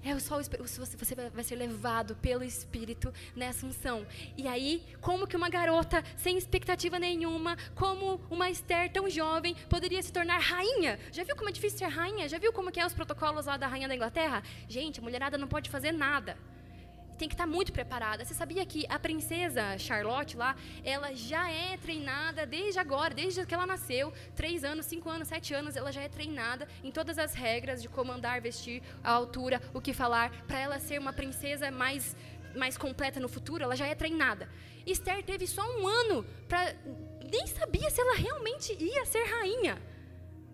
[0.04, 4.06] É só você vai ser levado pelo Espírito nessa unção.
[4.36, 10.00] E aí, como que uma garota sem expectativa nenhuma, como uma Esther tão jovem, poderia
[10.00, 10.96] se tornar rainha?
[11.10, 12.28] Já viu como é difícil ser rainha?
[12.28, 14.44] Já viu como que é os protocolos lá da rainha da Inglaterra?
[14.68, 16.38] Gente, a mulherada não pode fazer nada
[17.16, 18.24] tem que estar muito preparada.
[18.24, 20.54] Você sabia que a princesa Charlotte lá,
[20.84, 25.54] ela já é treinada desde agora, desde que ela nasceu, três anos, cinco anos, sete
[25.54, 29.60] anos, ela já é treinada em todas as regras de como andar, vestir, a altura,
[29.72, 32.16] o que falar, para ela ser uma princesa mais
[32.56, 34.48] mais completa no futuro, ela já é treinada.
[34.86, 36.74] Esther teve só um ano para
[37.30, 39.78] nem sabia se ela realmente ia ser rainha,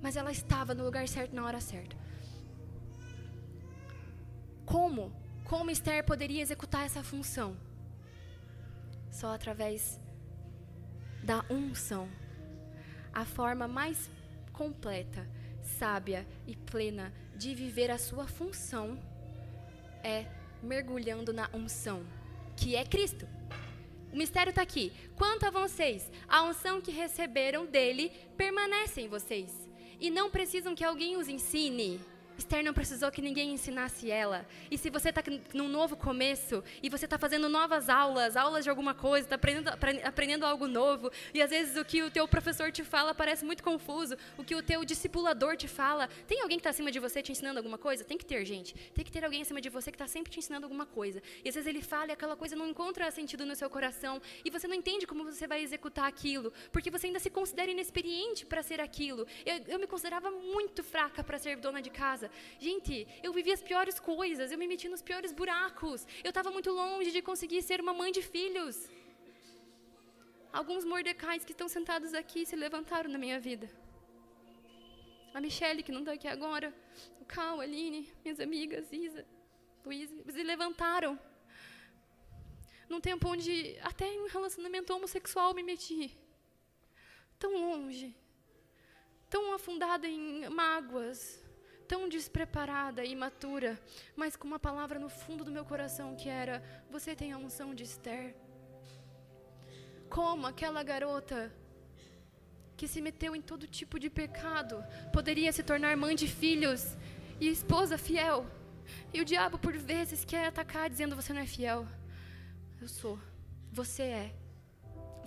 [0.00, 1.96] mas ela estava no lugar certo na hora certa.
[4.66, 5.12] Como
[5.52, 7.54] como Esther poderia executar essa função?
[9.10, 10.00] Só através
[11.22, 12.08] da unção.
[13.12, 14.10] A forma mais
[14.50, 15.28] completa,
[15.60, 18.98] sábia e plena de viver a sua função
[20.02, 20.24] é
[20.62, 22.02] mergulhando na unção,
[22.56, 23.28] que é Cristo.
[24.10, 24.90] O mistério está aqui.
[25.16, 29.68] Quanto a vocês, a unção que receberam dele permanece em vocês.
[30.00, 32.00] E não precisam que alguém os ensine.
[32.42, 34.46] Esther não precisou que ninguém ensinasse ela.
[34.70, 35.22] E se você está
[35.54, 39.68] num novo começo e você está fazendo novas aulas, aulas de alguma coisa, está aprendendo,
[40.04, 43.62] aprendendo algo novo, e às vezes o que o teu professor te fala parece muito
[43.62, 47.22] confuso, o que o teu discipulador te fala, tem alguém que está acima de você
[47.22, 48.04] te ensinando alguma coisa?
[48.04, 48.74] Tem que ter, gente.
[48.94, 51.22] Tem que ter alguém acima de você que está sempre te ensinando alguma coisa.
[51.44, 54.50] E às vezes ele fala e aquela coisa não encontra sentido no seu coração e
[54.50, 58.62] você não entende como você vai executar aquilo, porque você ainda se considera inexperiente para
[58.62, 59.26] ser aquilo.
[59.46, 62.30] Eu, eu me considerava muito fraca para ser dona de casa casa.
[62.58, 66.06] Gente, eu vivi as piores coisas, eu me meti nos piores buracos.
[66.24, 68.88] Eu estava muito longe de conseguir ser uma mãe de filhos.
[70.52, 73.70] Alguns mordecais que estão sentados aqui se levantaram na minha vida.
[75.34, 76.74] A Michelle, que não está aqui agora,
[77.20, 79.24] o Cal, a Aline, minhas amigas, Isa,
[79.84, 81.18] Luísa, se levantaram.
[82.86, 86.14] Num tempo onde até em um relacionamento homossexual me meti.
[87.38, 88.14] Tão longe.
[89.30, 91.41] Tão afundada em mágoas,
[91.92, 93.78] tão despreparada e imatura,
[94.16, 96.54] mas com uma palavra no fundo do meu coração que era:
[96.90, 98.34] Você tem a unção de Esther.
[100.08, 101.52] Como aquela garota
[102.78, 104.82] que se meteu em todo tipo de pecado
[105.12, 106.96] poderia se tornar mãe de filhos
[107.38, 108.46] e esposa fiel.
[109.12, 111.86] E o diabo, por vezes, quer atacar dizendo: Você não é fiel.
[112.80, 113.18] Eu sou.
[113.70, 114.34] Você é.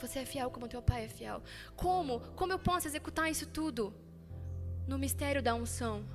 [0.02, 1.44] Você é fiel como teu pai é fiel.
[1.76, 2.22] Como?
[2.40, 3.94] Como eu posso executar isso tudo?
[4.88, 6.15] No mistério da unção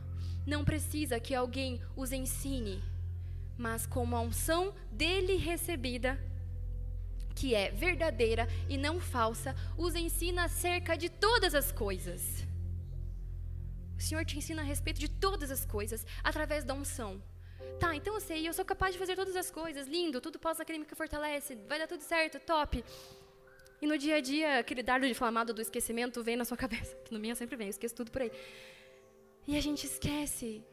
[0.51, 2.83] não precisa que alguém os ensine,
[3.57, 6.13] mas com a unção dele recebida,
[7.37, 12.45] que é verdadeira e não falsa, os ensina acerca de todas as coisas.
[13.97, 17.23] O Senhor te ensina a respeito de todas as coisas através da unção.
[17.79, 20.91] Tá, então eu sei, eu sou capaz de fazer todas as coisas, lindo, tudo pós-acadêmico
[20.91, 22.85] que fortalece, vai dar tudo certo, top.
[23.81, 27.13] E no dia a dia, aquele dardo inflamado do esquecimento vem na sua cabeça, que
[27.15, 28.33] no minha sempre vem, eu esqueço tudo por aí.
[29.47, 30.65] E a gente esquece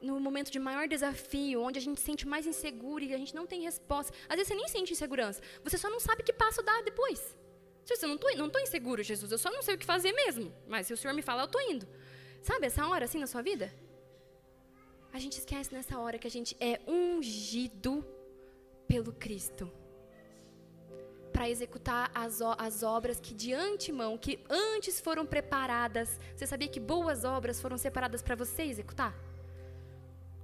[0.00, 3.34] no momento de maior desafio, onde a gente se sente mais inseguro e a gente
[3.34, 4.12] não tem resposta.
[4.28, 7.36] Às vezes você nem sente insegurança, você só não sabe que passo dar depois.
[7.84, 10.52] Você não estou não tô inseguro, Jesus, eu só não sei o que fazer mesmo.
[10.66, 11.88] Mas se o Senhor me fala, eu estou indo.
[12.42, 13.74] Sabe essa hora assim na sua vida?
[15.12, 18.04] A gente esquece nessa hora que a gente é ungido
[18.86, 19.72] pelo Cristo
[21.38, 26.18] para executar as, as obras que de antemão, que antes foram preparadas.
[26.34, 29.14] Você sabia que boas obras foram separadas para você executar?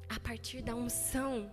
[0.08, 1.50] A partir da unção.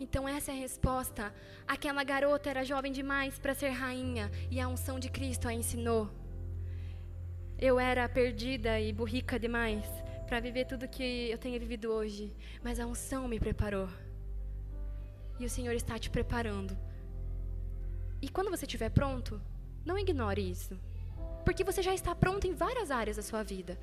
[0.00, 1.32] Então essa é a resposta.
[1.68, 6.10] Aquela garota era jovem demais para ser rainha e a unção de Cristo a ensinou.
[7.56, 9.86] Eu era perdida e burrica demais
[10.26, 13.88] para viver tudo que eu tenho vivido hoje, mas a unção me preparou.
[15.38, 16.76] E o Senhor está te preparando
[18.20, 19.40] e quando você estiver pronto,
[19.84, 20.78] não ignore isso.
[21.44, 23.78] Porque você já está pronto em várias áreas da sua vida.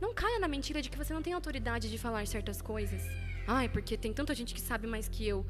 [0.00, 3.02] Não caia na mentira de que você não tem autoridade de falar certas coisas.
[3.46, 5.46] Ai, porque tem tanta gente que sabe mais que eu.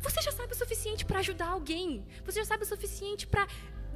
[0.00, 2.06] Você já sabe o suficiente para ajudar alguém.
[2.24, 3.46] Você já sabe o suficiente para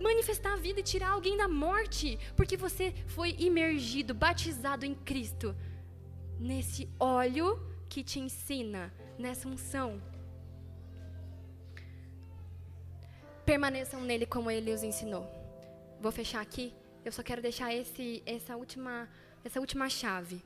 [0.00, 2.18] manifestar a vida e tirar alguém da morte.
[2.36, 5.54] Porque você foi imergido, batizado em Cristo.
[6.38, 10.00] Nesse óleo que te ensina, nessa unção.
[13.48, 15.24] Permaneçam nele como ele os ensinou.
[16.02, 16.66] Vou fechar aqui.
[17.02, 19.08] Eu só quero deixar esse, essa, última,
[19.42, 20.42] essa última chave.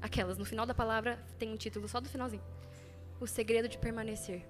[0.00, 2.42] Aquelas, no final da palavra tem um título só do finalzinho.
[3.20, 4.48] O segredo de permanecer.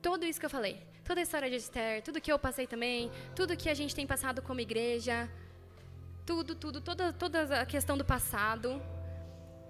[0.00, 3.10] Tudo isso que eu falei, toda a história de Esther, tudo que eu passei também,
[3.34, 5.28] tudo que a gente tem passado como igreja,
[6.24, 8.80] tudo, tudo, toda, toda a questão do passado,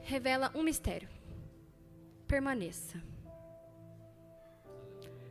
[0.02, 1.08] revela um mistério.
[2.26, 3.02] Permaneça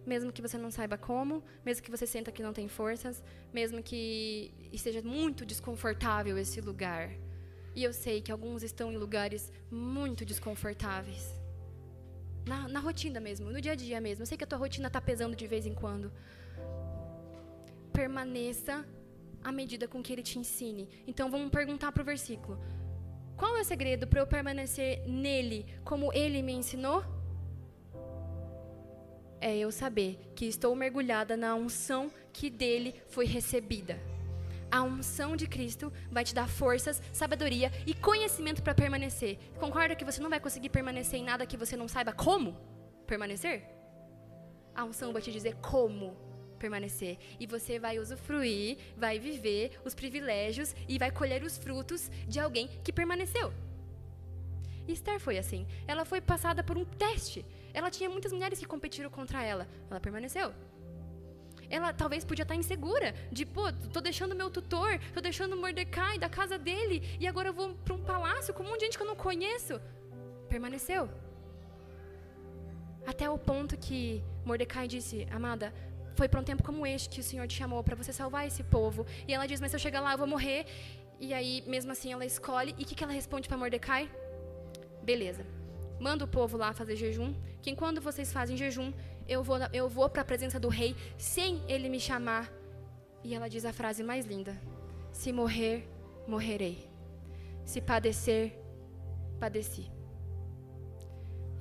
[0.08, 3.22] mesmo que você não saiba como, mesmo que você sinta que não tem forças,
[3.54, 7.12] mesmo que esteja muito desconfortável esse lugar.
[7.76, 11.24] E eu sei que alguns estão em lugares muito desconfortáveis.
[12.46, 14.24] Na, na rotina mesmo, no dia a dia mesmo.
[14.24, 16.12] Eu sei que a tua rotina está pesando de vez em quando.
[17.92, 18.86] Permaneça
[19.44, 20.90] à medida com que ele te ensine.
[21.06, 22.58] Então vamos perguntar para o versículo.
[23.36, 27.17] Qual é o segredo para eu permanecer nele como ele me ensinou?
[29.40, 34.00] É eu saber que estou mergulhada na unção que dele foi recebida.
[34.70, 39.38] A unção de Cristo vai te dar forças, sabedoria e conhecimento para permanecer.
[39.60, 42.58] Concorda que você não vai conseguir permanecer em nada que você não saiba como
[43.06, 43.64] permanecer?
[44.76, 46.18] A unção vai te dizer como
[46.60, 47.18] permanecer.
[47.40, 52.68] E você vai usufruir, vai viver os privilégios e vai colher os frutos de alguém
[52.84, 53.54] que permaneceu.
[54.88, 55.66] Esther foi assim.
[55.88, 57.46] Ela foi passada por um teste.
[57.80, 59.66] Ela tinha muitas mulheres que competiram contra ela.
[59.90, 60.48] Ela permaneceu.
[61.70, 63.64] Ela talvez podia estar insegura, de, pô,
[63.96, 67.94] tô deixando meu tutor, tô deixando Mordecai da casa dele, e agora eu vou para
[67.94, 69.76] um palácio com um monte de gente que eu não conheço.
[70.54, 71.04] Permaneceu.
[73.12, 75.68] Até o ponto que Mordecai disse, amada,
[76.16, 78.64] foi para um tempo como este que o Senhor te chamou para você salvar esse
[78.64, 79.06] povo.
[79.28, 80.66] E ela diz, mas se eu chegar lá eu vou morrer.
[81.20, 82.74] E aí, mesmo assim, ela escolhe.
[82.80, 84.10] E o que, que ela responde para Mordecai?
[85.04, 85.46] Beleza.
[86.00, 87.34] Manda o povo lá fazer jejum.
[87.62, 88.94] Que enquanto vocês fazem jejum,
[89.28, 92.52] eu vou, eu vou para a presença do rei sem ele me chamar.
[93.24, 94.60] E ela diz a frase mais linda:
[95.12, 95.88] Se morrer,
[96.28, 96.90] morrerei.
[97.66, 98.58] Se padecer,
[99.40, 99.92] padeci.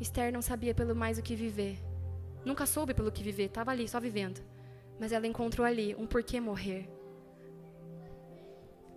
[0.01, 1.79] Esther não sabia pelo mais o que viver.
[2.45, 4.41] Nunca soube pelo que viver, estava ali, só vivendo.
[5.01, 6.89] Mas ela encontrou ali um porquê morrer.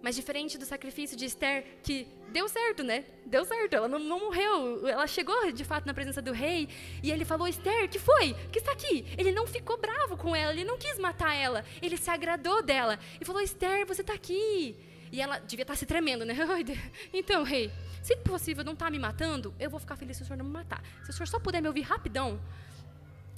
[0.01, 3.03] Mas diferente do sacrifício de Esther, que deu certo, né?
[3.25, 4.87] Deu certo, ela não, não, morreu.
[4.87, 6.69] Ela chegou de fato na presença do rei
[7.03, 8.33] e ele falou: Esther, que foi?
[8.51, 9.05] Que está aqui?
[9.17, 11.65] Ele não ficou bravo com ela, ele não quis matar ela.
[11.81, 14.75] Ele se agradou dela e falou: Esther, você está aqui.
[15.11, 16.35] E ela devia estar tá se tremendo, né?
[17.11, 17.71] então, rei,
[18.01, 20.51] se possível não está me matando, eu vou ficar feliz se o senhor não me
[20.51, 20.83] matar.
[21.03, 22.39] Se o senhor só puder me ouvir rapidão,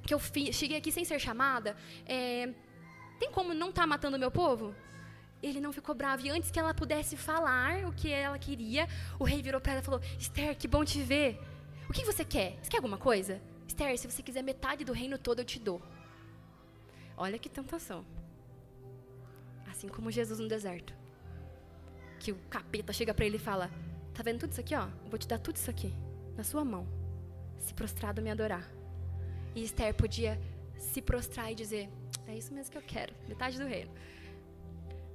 [0.06, 0.20] que eu
[0.52, 2.50] cheguei aqui sem ser chamada, é,
[3.20, 4.76] tem como não estar tá matando o meu povo?
[5.42, 6.26] Ele não ficou bravo.
[6.26, 8.88] E antes que ela pudesse falar o que ela queria,
[9.20, 11.40] o rei virou para ela e falou: Esther, que bom te ver.
[11.90, 12.58] O que você quer?
[12.62, 13.42] Você quer alguma coisa?
[13.68, 15.82] Esther, se você quiser metade do reino todo, eu te dou.
[17.18, 18.06] Olha que tentação.
[19.70, 20.94] Assim como Jesus no deserto.
[22.20, 23.70] Que o capeta chega para ele e fala:
[24.14, 24.88] Tá vendo tudo isso aqui, ó?
[25.10, 25.94] Vou te dar tudo isso aqui,
[26.38, 26.88] na sua mão.
[27.58, 28.70] Se prostrado me adorar.
[29.56, 30.40] E Esther podia
[30.78, 31.90] se prostrar e dizer:
[32.28, 33.92] É isso mesmo que eu quero, metade do reino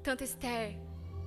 [0.07, 0.79] tanto Esther,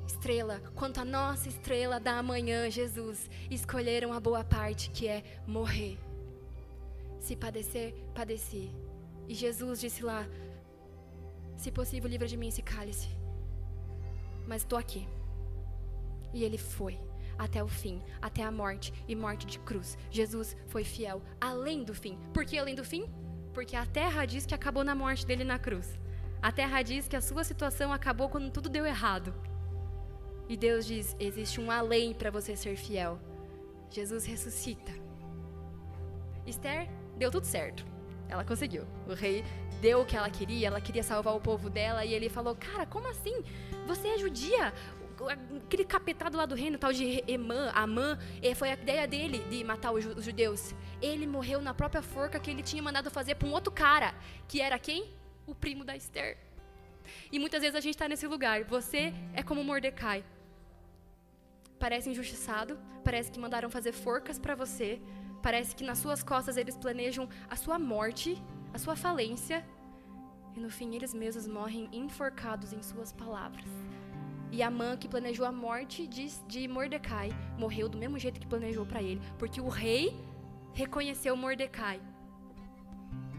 [0.07, 5.99] estrela, quanto a nossa estrela da manhã, Jesus, escolheram a boa parte que é morrer.
[7.19, 8.71] Se padecer, padeci.
[9.27, 10.25] E Jesus disse lá:
[11.57, 13.09] Se possível, livra de mim esse cálice.
[14.47, 15.05] Mas estou aqui.
[16.34, 16.97] E ele foi
[17.38, 19.97] até o fim, até a morte e morte de cruz.
[20.09, 22.17] Jesus foi fiel além do fim.
[22.34, 23.09] Por que além do fim?
[23.53, 25.99] Porque a terra diz que acabou na morte dele na cruz.
[26.42, 29.34] A terra diz que a sua situação acabou quando tudo deu errado.
[30.48, 33.20] E Deus diz: existe um além para você ser fiel.
[33.90, 34.92] Jesus ressuscita.
[36.46, 37.86] Esther deu tudo certo.
[38.30, 38.88] Ela conseguiu.
[39.08, 39.44] O rei
[39.82, 42.86] deu o que ela queria, ela queria salvar o povo dela, e ele falou: Cara,
[42.86, 43.44] como assim?
[43.86, 44.74] Você é judia?
[45.66, 49.62] Aquele capetado lá do reino, tal de Emã, Amã, eh, foi a ideia dele de
[49.66, 50.74] matar os judeus.
[51.02, 54.16] Ele morreu na própria forca que ele tinha mandado fazer para um outro cara,
[54.48, 55.18] que era quem?
[55.52, 56.38] O primo da Esther.
[57.32, 58.64] E muitas vezes a gente está nesse lugar.
[58.66, 60.24] Você é como Mordecai.
[61.80, 65.02] Parece injustiçado, parece que mandaram fazer forcas para você,
[65.41, 68.41] parece que nas suas costas eles planejam a sua morte,
[68.74, 69.66] a sua falência,
[70.56, 73.70] e no fim eles mesmos morrem enforcados em suas palavras.
[74.52, 78.47] E a mãe que planejou a morte de, de Mordecai morreu do mesmo jeito que
[78.47, 80.20] planejou para ele, porque o rei
[80.74, 82.02] reconheceu Mordecai.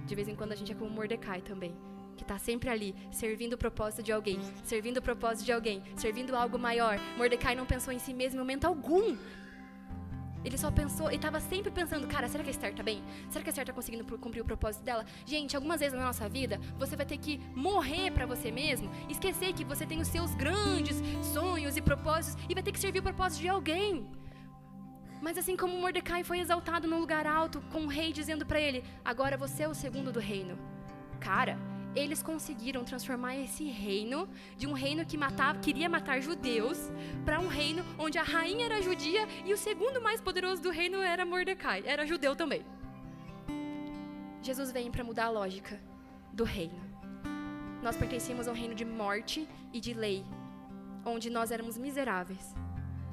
[0.07, 1.90] De vez em quando a gente é como Mordecai também
[2.21, 6.37] que está sempre ali, servindo o propósito de alguém, servindo o propósito de alguém, servindo
[6.37, 6.99] algo maior.
[7.17, 9.17] Mordecai não pensou em si mesmo em momento algum.
[10.45, 13.03] Ele só pensou, ele estava sempre pensando, cara, será que a Esther está bem?
[13.31, 15.05] Será que a Esther está conseguindo cumprir o propósito dela?
[15.25, 19.55] Gente, algumas vezes na nossa vida, você vai ter que morrer para você mesmo, esquecer
[19.55, 20.97] que você tem os seus grandes
[21.33, 24.11] sonhos e propósitos e vai ter que servir o propósito de alguém.
[25.23, 28.83] Mas assim como Mordecai foi exaltado no lugar alto, com o rei dizendo para ele:
[29.05, 30.59] agora você é o segundo do reino.
[31.19, 31.59] Cara,
[31.95, 36.91] eles conseguiram transformar esse reino de um reino que matava, queria matar judeus
[37.25, 41.03] para um reino onde a rainha era judia e o segundo mais poderoso do reino
[41.03, 42.65] era Mordecai, era judeu também.
[44.43, 45.81] Jesus vem para mudar a lógica
[46.33, 46.81] do reino.
[47.83, 50.25] Nós pertencíamos a um reino de morte e de lei,
[51.05, 52.55] onde nós éramos miseráveis.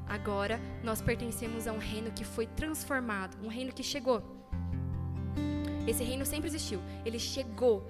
[0.08, 4.24] Agora nós pertencemos a um reino que foi transformado, um reino que chegou.
[5.88, 7.90] Esse reino sempre existiu, ele chegou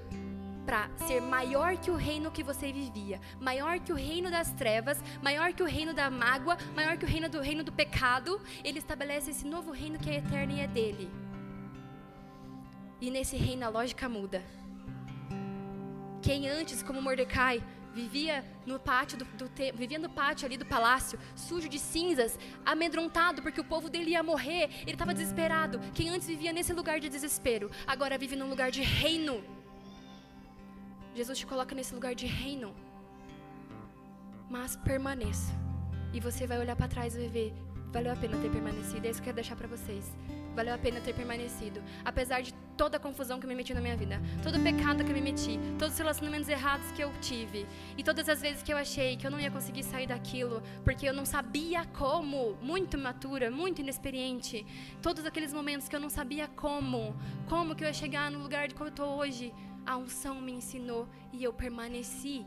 [0.68, 5.02] para ser maior que o reino que você vivia, maior que o reino das trevas,
[5.22, 8.78] maior que o reino da mágoa, maior que o reino do reino do pecado, ele
[8.78, 11.10] estabelece esse novo reino que é eterno e é dele.
[13.00, 14.44] E nesse reino a lógica muda.
[16.22, 17.64] Quem antes, como Mordecai,
[17.94, 23.42] vivia no pátio do, do vivia no pátio ali do palácio, sujo de cinzas, amedrontado
[23.42, 25.80] porque o povo dele ia morrer, ele estava desesperado.
[25.94, 29.42] Quem antes vivia nesse lugar de desespero, agora vive num lugar de reino
[31.18, 32.70] Jesus te coloca nesse lugar de reino.
[34.56, 35.52] Mas permaneça.
[36.14, 37.54] E você vai olhar para trás e ver,
[37.92, 39.06] valeu a pena ter permanecido.
[39.08, 40.06] É isso que eu quero deixar para vocês.
[40.58, 41.84] valeu a pena ter permanecido.
[42.04, 45.04] Apesar de toda a confusão que eu me meti na minha vida, todo o pecado
[45.04, 48.64] que eu me meti, todos os relacionamentos errados que eu tive, e todas as vezes
[48.64, 52.56] que eu achei que eu não ia conseguir sair daquilo, porque eu não sabia como,
[52.62, 54.66] muito matura, muito inexperiente,
[55.02, 57.16] todos aqueles momentos que eu não sabia como,
[57.48, 59.54] como que eu ia chegar no lugar de que eu estou hoje,
[59.88, 62.46] a unção me ensinou e eu permaneci.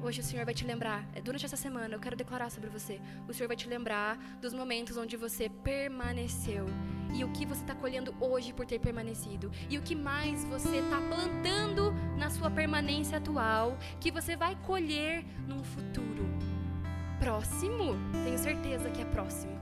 [0.00, 3.00] Hoje o Senhor vai te lembrar, é, durante essa semana, eu quero declarar sobre você.
[3.28, 6.66] O Senhor vai te lembrar dos momentos onde você permaneceu.
[7.12, 9.50] E o que você está colhendo hoje por ter permanecido.
[9.68, 15.24] E o que mais você está plantando na sua permanência atual, que você vai colher
[15.48, 16.24] num futuro
[17.18, 17.96] próximo.
[18.24, 19.55] Tenho certeza que é próximo.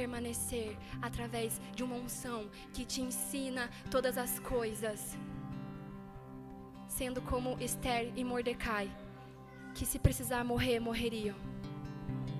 [0.00, 0.76] Permanecer
[1.08, 5.00] através de uma unção que te ensina todas as coisas
[6.98, 8.90] sendo como Esther e Mordecai,
[9.74, 11.36] que se precisar morrer, morreriam.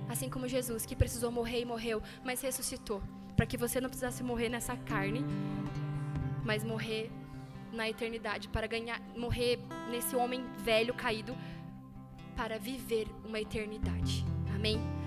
[0.09, 3.01] Assim como Jesus, que precisou morrer e morreu, mas ressuscitou,
[3.37, 5.23] para que você não precisasse morrer nessa carne,
[6.43, 7.09] mas morrer
[7.71, 11.37] na eternidade, para ganhar, morrer nesse homem velho caído,
[12.35, 14.25] para viver uma eternidade.
[14.53, 14.98] Amém?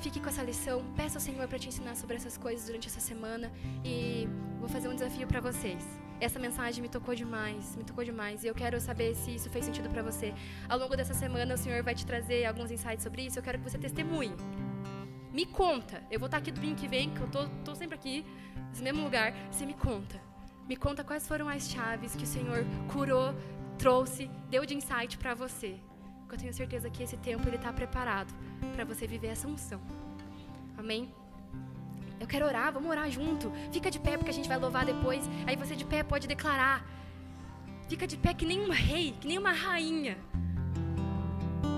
[0.00, 3.00] Fique com essa lição, peça ao Senhor para te ensinar sobre essas coisas durante essa
[3.00, 3.50] semana
[3.84, 4.28] e
[4.60, 5.84] vou fazer um desafio para vocês
[6.20, 8.44] essa mensagem me tocou demais, me tocou demais.
[8.44, 10.34] E eu quero saber se isso fez sentido para você.
[10.68, 13.38] Ao longo dessa semana, o Senhor vai te trazer alguns insights sobre isso.
[13.38, 14.34] Eu quero que você testemunhe.
[15.32, 16.02] Me conta.
[16.10, 18.24] Eu vou estar aqui domingo que vem, que eu tô, tô sempre aqui,
[18.70, 19.34] nesse mesmo lugar.
[19.50, 20.20] Você me conta.
[20.66, 23.34] Me conta quais foram as chaves que o Senhor curou,
[23.78, 25.78] trouxe, deu de insight para você.
[26.26, 28.34] Porque eu tenho certeza que esse tempo ele está preparado
[28.74, 29.80] para você viver essa unção.
[30.76, 31.08] Amém?
[32.18, 33.52] Eu quero orar, vamos orar junto.
[33.70, 35.22] Fica de pé porque a gente vai louvar depois.
[35.46, 36.84] Aí você de pé pode declarar.
[37.88, 40.18] Fica de pé que nem um rei, que nem uma rainha.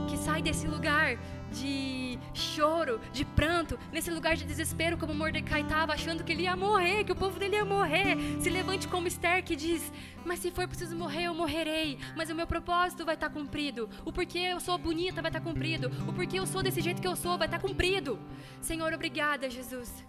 [0.08, 1.18] Que sai desse lugar
[1.52, 2.07] de
[2.38, 7.04] choro, de pranto, nesse lugar de desespero, como Mordecai estava, achando que ele ia morrer,
[7.04, 8.16] que o povo dele ia morrer.
[8.40, 9.92] Se levante como Esther que diz:
[10.24, 11.98] Mas se for preciso morrer, eu morrerei.
[12.16, 13.88] Mas o meu propósito vai estar cumprido.
[14.04, 15.90] O porquê eu sou bonita vai estar cumprido.
[16.08, 18.18] O porquê eu sou desse jeito que eu sou vai estar cumprido.
[18.60, 20.06] Senhor, obrigada, Jesus.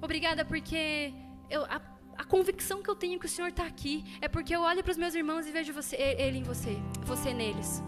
[0.00, 1.12] Obrigada porque
[1.50, 1.80] eu, a,
[2.16, 4.92] a, convicção que eu tenho que o Senhor está aqui é porque eu olho para
[4.92, 7.82] os meus irmãos e vejo você, Ele em você, você neles.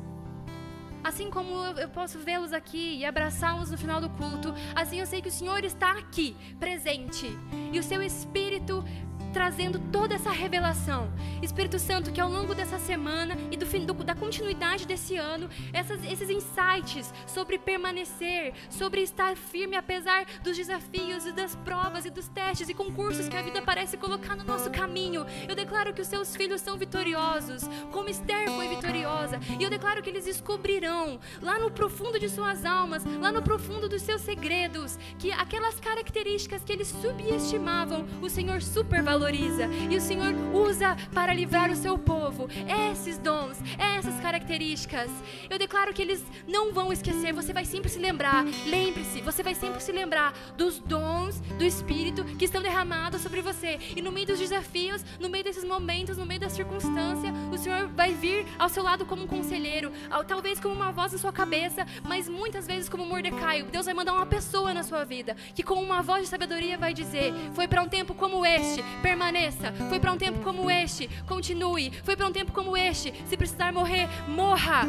[1.05, 5.21] Assim como eu posso vê-los aqui e abraçá-los no final do culto, assim eu sei
[5.21, 7.27] que o Senhor está aqui, presente.
[7.73, 8.85] E o seu Espírito
[9.33, 11.11] trazendo toda essa revelação.
[11.41, 15.49] Espírito Santo, que ao longo dessa semana e do, fim, do da continuidade desse ano,
[15.73, 22.11] essas, esses insights sobre permanecer, sobre estar firme apesar dos desafios e das provas e
[22.11, 25.25] dos testes e concursos que a vida parece colocar no nosso caminho.
[25.49, 30.03] Eu declaro que os seus filhos são vitoriosos, como Esther foi vitoriosa, e eu declaro
[30.03, 34.99] que eles descobrirão lá no profundo de suas almas, lá no profundo dos seus segredos,
[35.19, 41.33] que aquelas características que eles subestimavam, o Senhor supervaloriza valoriza e o Senhor usa para
[41.33, 42.49] livrar o seu povo.
[42.91, 45.09] Esses dons, essas características.
[45.49, 48.45] Eu declaro que eles não vão esquecer, você vai sempre se lembrar.
[48.67, 53.79] Lembre-se, você vai sempre se lembrar dos dons do Espírito que estão derramados sobre você.
[53.95, 57.87] E no meio dos desafios, no meio desses momentos, no meio da circunstância, o Senhor
[57.89, 59.93] vai vir ao seu lado como um conselheiro,
[60.27, 63.63] talvez como uma voz na sua cabeça, mas muitas vezes como Mordecai.
[63.63, 66.93] Deus vai mandar uma pessoa na sua vida que com uma voz de sabedoria vai
[66.93, 68.83] dizer: "Foi para um tempo como este,
[69.13, 69.73] permaneça.
[69.91, 71.91] Foi para um tempo como este, continue.
[72.03, 74.87] Foi para um tempo como este, se precisar morrer, morra.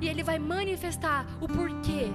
[0.00, 2.10] E ele vai manifestar o porquê.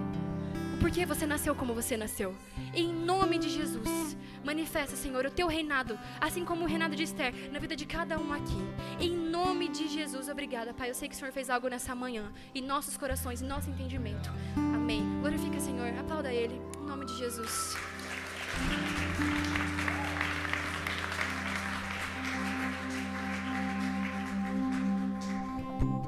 [0.76, 2.36] O porquê você nasceu como você nasceu.
[2.76, 7.34] Em nome de Jesus, manifesta, Senhor, o teu reinado, assim como o reinado de Esther,
[7.52, 8.62] na vida de cada um aqui.
[9.00, 10.92] Em nome de Jesus, obrigada, Pai.
[10.92, 14.30] Eu sei que o Senhor fez algo nessa manhã, em nossos corações, em nosso entendimento.
[14.56, 15.04] Amém.
[15.22, 15.92] Glorifica, Senhor.
[16.00, 17.76] Aplauda Ele, em nome de Jesus.